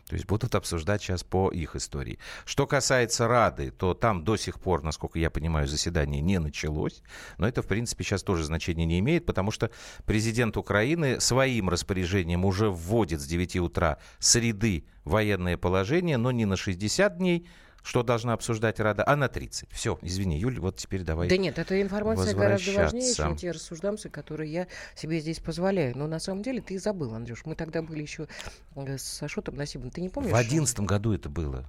[0.07, 2.19] То есть будут обсуждать сейчас по их истории.
[2.43, 7.01] Что касается Рады, то там до сих пор, насколько я понимаю, заседание не началось.
[7.37, 9.71] Но это, в принципе, сейчас тоже значения не имеет, потому что
[10.05, 16.57] президент Украины своим распоряжением уже вводит с 9 утра среды военное положение, но не на
[16.57, 17.47] 60 дней,
[17.83, 19.69] что должна обсуждать Рада, а на 30.
[19.71, 24.09] Все, извини, Юль, вот теперь давай Да нет, эта информация гораздо важнее, чем те рассуждамцы,
[24.09, 25.97] которые я себе здесь позволяю.
[25.97, 27.41] Но на самом деле ты забыл, Андрюш.
[27.45, 28.27] Мы тогда были еще
[28.75, 29.89] э, с Ашотом Насибом.
[29.89, 30.31] Ты не помнишь?
[30.31, 31.65] В одиннадцатом году это было.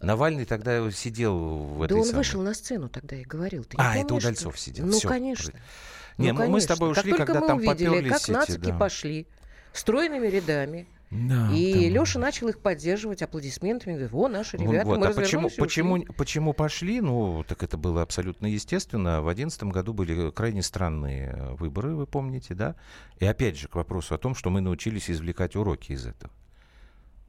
[0.00, 3.64] Навальный тогда сидел в Да этой он самой- вышел на сцену тогда и говорил.
[3.64, 4.86] Ты А, это помнишь, Удальцов что- сидел.
[4.86, 5.52] Ну, Всё, конечно.
[6.18, 8.70] Не, ну, мы- с тобой ушли, как когда мы там увидели, попёрлись как эти, нацики
[8.70, 8.78] да.
[8.78, 9.26] пошли
[9.72, 10.88] стройными рядами.
[11.10, 13.92] Да, и там- Леша начал их поддерживать аплодисментами.
[13.92, 16.06] Говорит, о, наши ребята, вот, мы а почему, почему, ушли».
[16.06, 17.00] почему пошли?
[17.00, 19.22] Ну, так это было абсолютно естественно.
[19.22, 22.74] В одиннадцатом году были крайне странные э, выборы, вы помните, да?
[23.18, 26.32] И опять же к вопросу о том, что мы научились извлекать уроки из этого.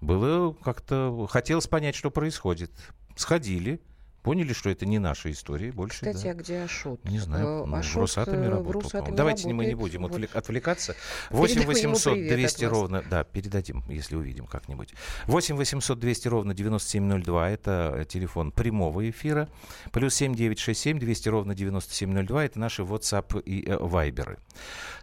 [0.02, 1.28] Было как-то...
[1.30, 2.72] Хотелось понять, что происходит.
[3.16, 3.80] Сходили,
[4.28, 6.00] поняли, что это не наша история больше.
[6.06, 6.32] Кстати, да.
[6.32, 7.04] а где Ашот?
[7.06, 8.82] Не знаю, Э, ну, в Ашот, Росатоме э, в работал.
[8.82, 9.18] Росатоме по-моему.
[9.18, 9.80] Давайте мы не работает.
[9.80, 10.12] будем Вот.
[10.12, 10.96] отвлек- отвлекаться.
[11.30, 12.74] Передам 8 ему 800 привет от 200 вас.
[12.74, 13.04] ровно...
[13.10, 14.94] Да, передадим, если увидим как-нибудь.
[15.28, 17.50] 8 800 200 ровно 9702.
[17.50, 19.48] Это э, телефон прямого эфира.
[19.94, 22.46] Плюс 7 967 200 ровно 9702.
[22.46, 24.38] Это наши WhatsApp и э, Viber.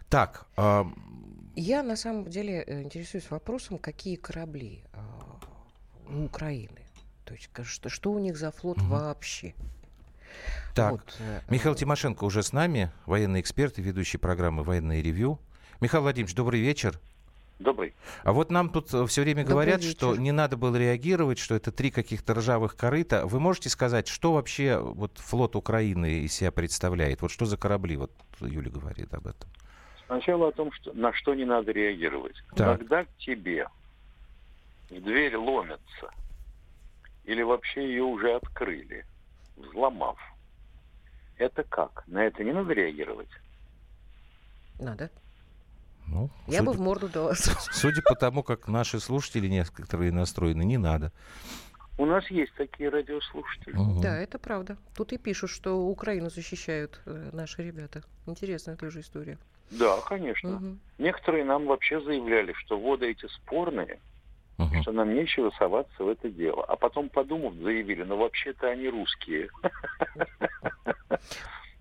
[0.07, 0.85] Так, а,
[1.55, 4.99] Я на самом деле э, интересуюсь вопросом, какие корабли э,
[6.09, 6.84] у Украины.
[7.25, 9.53] То есть что, что у них за флот вообще?
[10.75, 10.91] так.
[10.91, 15.39] Вот, э, Михаил Тимошенко уже с нами, военный эксперт и ведущий программы «Военное ревью».
[15.79, 16.99] Михаил Владимирович, добрый вечер.
[17.57, 17.93] Добрый.
[18.23, 19.91] А вот нам тут все время Добрый говорят, вечер.
[19.91, 23.25] что не надо было реагировать, что это три каких-то ржавых корыта.
[23.25, 27.21] Вы можете сказать, что вообще вот флот Украины из себя представляет?
[27.21, 27.95] Вот что за корабли?
[27.95, 28.11] Вот
[28.41, 29.49] Юля говорит об этом.
[30.05, 32.35] Сначала о том, что, на что не надо реагировать.
[32.55, 32.79] Так.
[32.79, 33.67] Когда к тебе
[34.89, 36.11] в дверь ломятся,
[37.25, 39.05] или вообще ее уже открыли,
[39.55, 40.17] взломав,
[41.37, 42.03] это как?
[42.07, 43.29] На это не надо реагировать?
[44.79, 45.09] Надо.
[46.07, 47.33] Ну, Я судя, бы в морду дала.
[47.71, 51.11] судя по тому, как наши слушатели некоторые настроены, не надо.
[51.97, 53.73] У нас есть такие радиослушатели.
[53.73, 54.01] Мгм.
[54.01, 54.77] Да, это правда.
[54.95, 58.03] Тут и пишут, что Украину защищают э, наши ребята.
[58.27, 59.39] Интересная тоже история.
[59.71, 60.51] Да, конечно.
[60.51, 60.79] Мгм.
[60.99, 63.99] Некоторые нам вообще заявляли, что воды эти спорные,
[64.81, 66.63] что нам нечего соваться в это дело.
[66.65, 69.49] А потом, подумав, заявили, ну вообще-то они русские.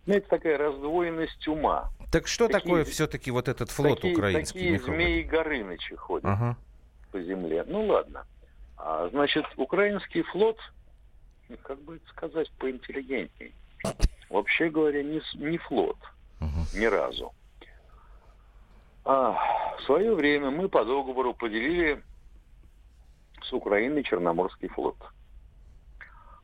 [0.07, 1.89] Ну, это такая раздвоенность ума.
[2.13, 6.27] Так что Такие- такое все-таки вот этот флот такие, украинский, Такие Михаил змеи Горынычи ходят
[6.27, 6.57] Ага.
[7.11, 7.65] по земле.
[7.67, 8.27] Ну ладно.
[8.77, 10.59] А, значит, украинский флот,
[11.49, 13.55] ну, как бы это сказать поинтеллигентней,
[14.29, 15.97] вообще говоря, не, не флот.
[16.75, 17.33] Ни разу.
[19.07, 19.33] А,
[19.79, 22.03] в свое время мы по договору поделили
[23.45, 24.97] с Украиной Черноморский флот.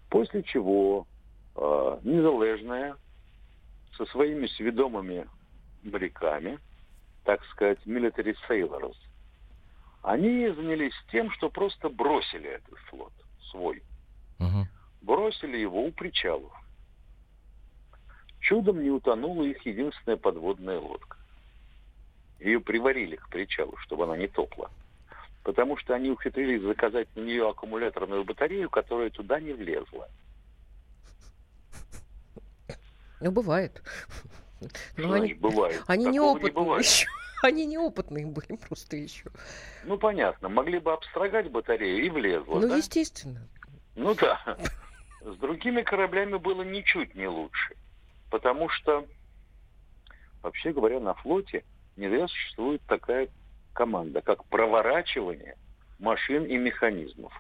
[0.09, 1.07] После чего
[1.57, 2.97] э, Незалежная
[3.97, 5.29] со своими сведомыми
[5.83, 6.59] моряками,
[7.25, 8.97] так сказать, military sailors,
[10.03, 13.13] они занялись тем, что просто бросили этот флот.
[13.51, 13.83] свой.
[14.39, 14.67] Угу.
[15.03, 16.53] Бросили его у причалов.
[18.41, 21.19] Чудом не утонула их единственная подводная лодка.
[22.39, 24.71] Ее приварили к причалу, чтобы она не топла.
[25.51, 30.09] Потому что они ухитрились заказать на нее аккумуляторную батарею, которая туда не влезла.
[33.21, 33.83] Ну, бывает.
[34.93, 35.83] Что ну, они, бывает?
[35.89, 37.09] Они неопытные не еще.
[37.43, 39.25] Они неопытные были просто еще.
[39.83, 40.49] Ну, понятно.
[40.49, 42.77] Могли бы обстрогать батарею и влезло, Ну, да?
[42.77, 43.49] естественно.
[43.97, 44.57] Ну, да.
[45.23, 47.75] С другими кораблями было ничуть не лучше.
[48.31, 49.05] Потому что,
[50.43, 51.65] вообще говоря, на флоте
[51.97, 53.29] не зря существует такая
[53.73, 55.57] команда, как проворачивание
[55.99, 57.33] машин и механизмов.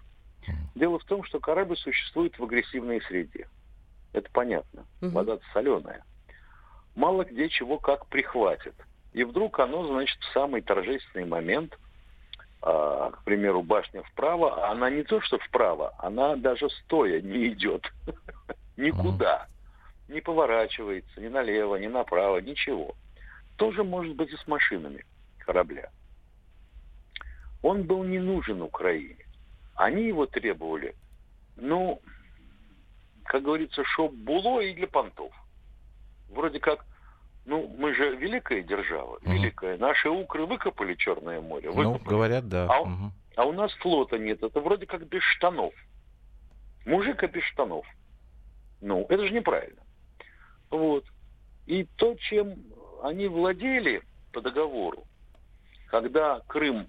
[0.74, 3.49] Дело в том, что корабль существует в агрессивной среде.
[4.12, 4.87] Это понятно.
[5.01, 6.05] вода соленая.
[6.95, 8.74] Мало где чего как прихватит.
[9.12, 11.78] И вдруг оно, значит, в самый торжественный момент,
[12.62, 17.49] а, к примеру, башня вправо, а она не то, что вправо, она даже стоя не
[17.49, 17.91] идет
[18.76, 19.47] никуда.
[20.09, 22.95] Не поворачивается ни налево, ни направо, ничего.
[23.57, 25.05] Тоже может быть и с машинами
[25.39, 25.91] корабля.
[27.63, 29.27] Он был не нужен Украине.
[29.75, 30.95] Они его требовали,
[31.57, 32.01] ну,
[33.25, 35.33] как говорится, шоп було и для понтов.
[36.29, 36.85] Вроде как,
[37.47, 39.31] ну, мы же великая держава, угу.
[39.31, 39.79] великая.
[39.79, 41.69] Наши укры выкопали Черное море.
[41.69, 42.05] Ну, выкопали.
[42.05, 42.67] Ну, говорят, да.
[42.69, 43.13] А, угу.
[43.37, 44.43] а у нас флота нет.
[44.43, 45.75] Это вроде как без штанов.
[46.87, 47.87] Мужика без штанов.
[48.81, 49.83] Ну, это же неправильно.
[50.71, 51.05] Вот.
[51.67, 52.55] И то, чем
[53.03, 54.03] они владели
[54.33, 55.05] по договору,
[55.89, 56.87] когда Крым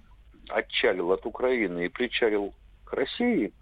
[0.50, 2.54] отчалил от Украины и причалил
[2.86, 3.54] к России,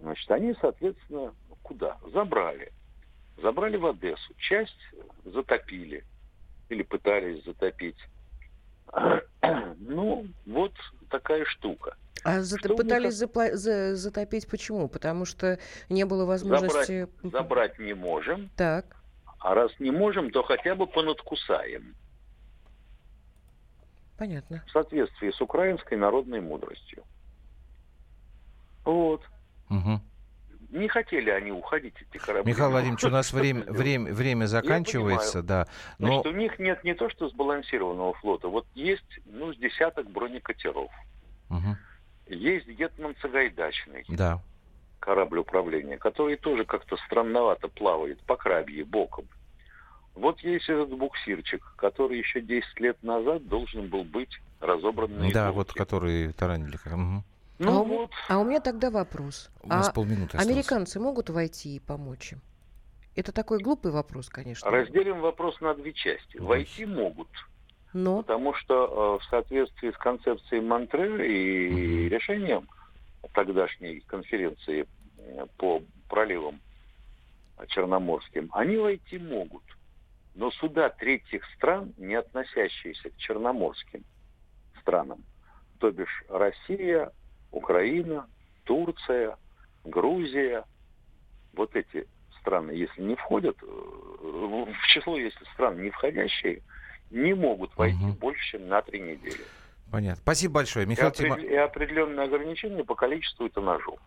[0.00, 1.98] значит, они, соответственно, куда?
[2.12, 2.72] Забрали.
[3.42, 4.34] Забрали в Одессу.
[4.38, 4.78] Часть
[5.24, 6.04] затопили
[6.68, 7.98] или пытались затопить.
[9.86, 10.72] Ну, вот
[11.10, 11.96] такая штука.
[12.24, 14.88] А за, пытались запла- за, затопить почему?
[14.88, 15.58] Потому что
[15.90, 17.06] не было возможности...
[17.22, 18.50] Забрать, забрать не можем.
[18.56, 18.86] Так.
[19.40, 21.94] А раз не можем, то хотя бы понадкусаем.
[24.16, 24.62] Понятно.
[24.66, 27.02] В соответствии с украинской народной мудростью.
[28.84, 29.22] Вот.
[29.70, 30.00] Угу.
[30.70, 32.52] Не хотели они уходить, эти корабли.
[32.52, 35.66] Михаил Владимирович, у нас время, время, время заканчивается, да.
[35.98, 36.22] Но...
[36.22, 38.48] Значит, у них нет не то, что сбалансированного флота.
[38.48, 40.90] Вот есть, ну, с десяток бронекатеров.
[41.50, 41.76] Угу.
[42.26, 44.04] Есть Гетман Сагайдачный.
[44.08, 44.40] Да.
[45.00, 49.26] Корабль управления, который тоже как-то странновато плавает по крабье боком.
[50.14, 55.52] Вот есть этот буксирчик, который еще 10 лет назад должен был быть разобран на Да,
[55.52, 56.76] вот который таранили.
[56.86, 57.24] Угу.
[57.58, 58.10] Ну, а, вот.
[58.28, 59.50] а у меня тогда вопрос.
[59.62, 62.40] У нас а полминуты Американцы могут войти и помочь им?
[63.16, 64.68] Это такой глупый вопрос, конечно.
[64.70, 66.36] Разделим вопрос на две части.
[66.36, 67.28] Войти могут.
[67.92, 68.22] Но?
[68.22, 72.14] Потому что э, в соответствии с концепцией Монтре и угу.
[72.14, 72.68] решением
[73.32, 74.86] тогдашней конференции
[75.18, 76.60] э, по проливам
[77.68, 79.62] черноморским, они войти могут.
[80.34, 84.04] Но суда третьих стран, не относящиеся к черноморским
[84.80, 85.24] странам,
[85.78, 87.12] то бишь Россия,
[87.52, 88.28] Украина,
[88.64, 89.38] Турция,
[89.84, 90.64] Грузия,
[91.52, 92.08] вот эти
[92.40, 96.62] страны, если не входят, э, в число, если стран не входящие,
[97.10, 98.12] не могут войти угу.
[98.14, 99.40] больше, чем на три недели.
[99.90, 100.20] Понятно.
[100.22, 100.86] Спасибо большое.
[100.86, 101.36] Михаил и, Тима...
[101.36, 104.00] и определенные ограничения по количеству этажов.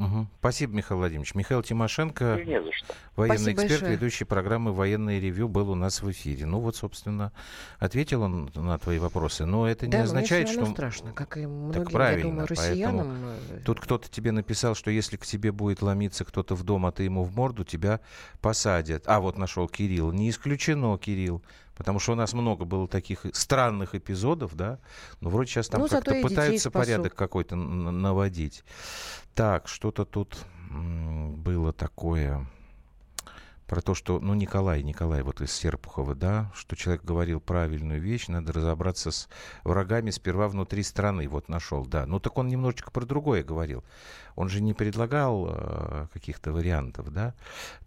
[0.00, 0.26] Угу.
[0.38, 1.34] Спасибо, Михаил Владимирович.
[1.34, 2.94] Михаил Тимошенко, не за что.
[3.16, 3.92] военный Спасибо эксперт, большое.
[3.92, 6.46] ведущий программы «Военное ревю» был у нас в эфире.
[6.46, 7.32] Ну вот, собственно,
[7.78, 9.44] ответил он на твои вопросы.
[9.44, 10.64] Но это да, не означает, что...
[10.64, 13.08] страшно, как и многим, так правильно, я думаю, россиянам.
[13.08, 16.92] Поэтому тут кто-то тебе написал, что если к тебе будет ломиться кто-то в дом, а
[16.92, 18.00] ты ему в морду, тебя
[18.40, 19.04] посадят.
[19.06, 20.12] А вот нашел Кирилл.
[20.12, 21.42] Не исключено, Кирилл.
[21.80, 24.80] Потому что у нас много было таких странных эпизодов, да.
[25.22, 28.64] Но вроде сейчас там ну, как-то пытаются порядок какой-то наводить.
[29.34, 30.36] Так, что-то тут
[30.68, 32.46] было такое
[33.70, 38.26] про то, что, ну, Николай, Николай вот из Серпухова, да, что человек говорил правильную вещь,
[38.26, 39.28] надо разобраться с
[39.62, 42.04] врагами сперва внутри страны, вот нашел, да.
[42.04, 43.84] Ну, так он немножечко про другое говорил.
[44.34, 47.34] Он же не предлагал э, каких-то вариантов, да.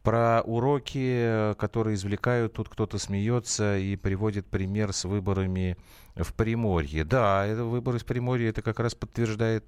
[0.04, 5.76] Про уроки, которые извлекают, тут кто-то смеется и приводит пример с выборами
[6.16, 7.04] в Приморье.
[7.04, 9.66] Да, это выборы в Приморье, это как раз подтверждает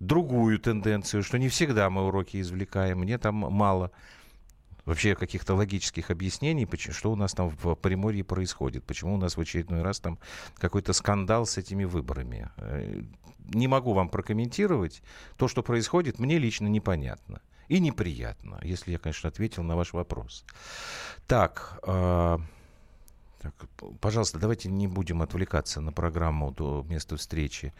[0.00, 3.90] другую тенденцию, что не всегда мы уроки извлекаем, мне там мало
[4.88, 9.36] вообще каких-то логических объяснений, почему, что у нас там в Приморье происходит, почему у нас
[9.36, 10.18] в очередной раз там
[10.56, 12.48] какой-то скандал с этими выборами.
[12.56, 13.02] Э,
[13.54, 15.02] не могу вам прокомментировать.
[15.36, 17.42] То, что происходит, мне лично непонятно.
[17.68, 20.44] И неприятно, если я, конечно, ответил на ваш вопрос.
[21.26, 22.38] Так, э,
[23.42, 23.54] Так,
[24.00, 27.72] пожалуйста, давайте не будем отвлекаться на программу до места встречи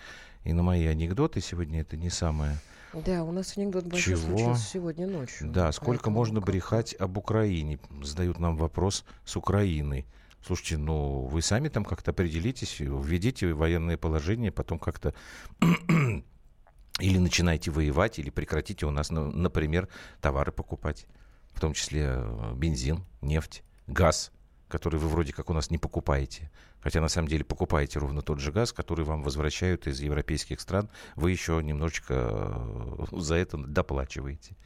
[0.45, 1.41] и на мои анекдоты.
[1.41, 2.59] Сегодня это не самое
[2.93, 4.23] Да, у нас анекдот большой Чего?
[4.27, 5.51] случился сегодня ночью.
[5.51, 7.79] Да, сколько Поэтому можно как- брехать об Украине?
[8.03, 10.07] Задают нам вопрос с Украины.
[10.47, 15.13] Слушайте, ну вы сами там как-то определитесь, введите военное положение, потом как-то
[17.01, 19.89] или начинайте воевать, или прекратите у нас, ну, например,
[20.21, 21.07] товары покупать,
[21.53, 24.33] в том числе э, бензин, нефть, газ,
[24.69, 26.51] который вы вроде как у нас не покупаете.
[26.81, 30.89] Хотя на самом деле покупаете ровно тот же газ, который вам возвращают из европейских стран.
[31.17, 34.57] Вы еще немножечко э, за это доплачиваете.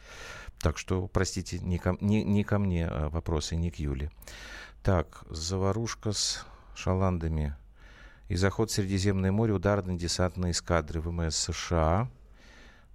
[0.61, 4.11] Так что, простите, не ко, не, не ко мне а, вопросы, не к Юле.
[4.83, 7.57] Так, заварушка с шаландами.
[8.29, 12.09] И заход в Средиземное море ударно-десантной эскадры ВМС США.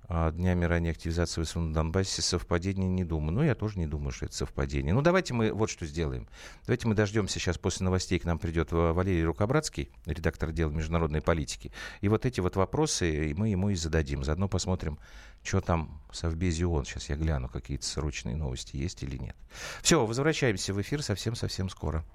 [0.09, 3.33] А, Днями ранее активизации ВСУ на Донбассе совпадение не думаю.
[3.33, 4.93] Ну, я тоже не думаю, что это совпадение.
[4.93, 6.27] Ну, давайте мы вот что сделаем.
[6.65, 8.17] Давайте мы дождемся сейчас после новостей.
[8.17, 11.73] К нам придет Валерий Рукобратский, редактор отдела международной политики.
[11.99, 14.23] И вот эти вот вопросы мы ему и зададим.
[14.23, 14.97] Заодно посмотрим,
[15.43, 16.85] что там в Совбезе ООН.
[16.85, 19.35] Сейчас я гляну, какие-то срочные новости есть или нет.
[19.81, 22.05] Все, возвращаемся в эфир совсем-совсем скоро.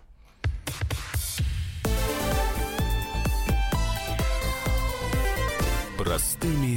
[5.99, 6.77] Простыми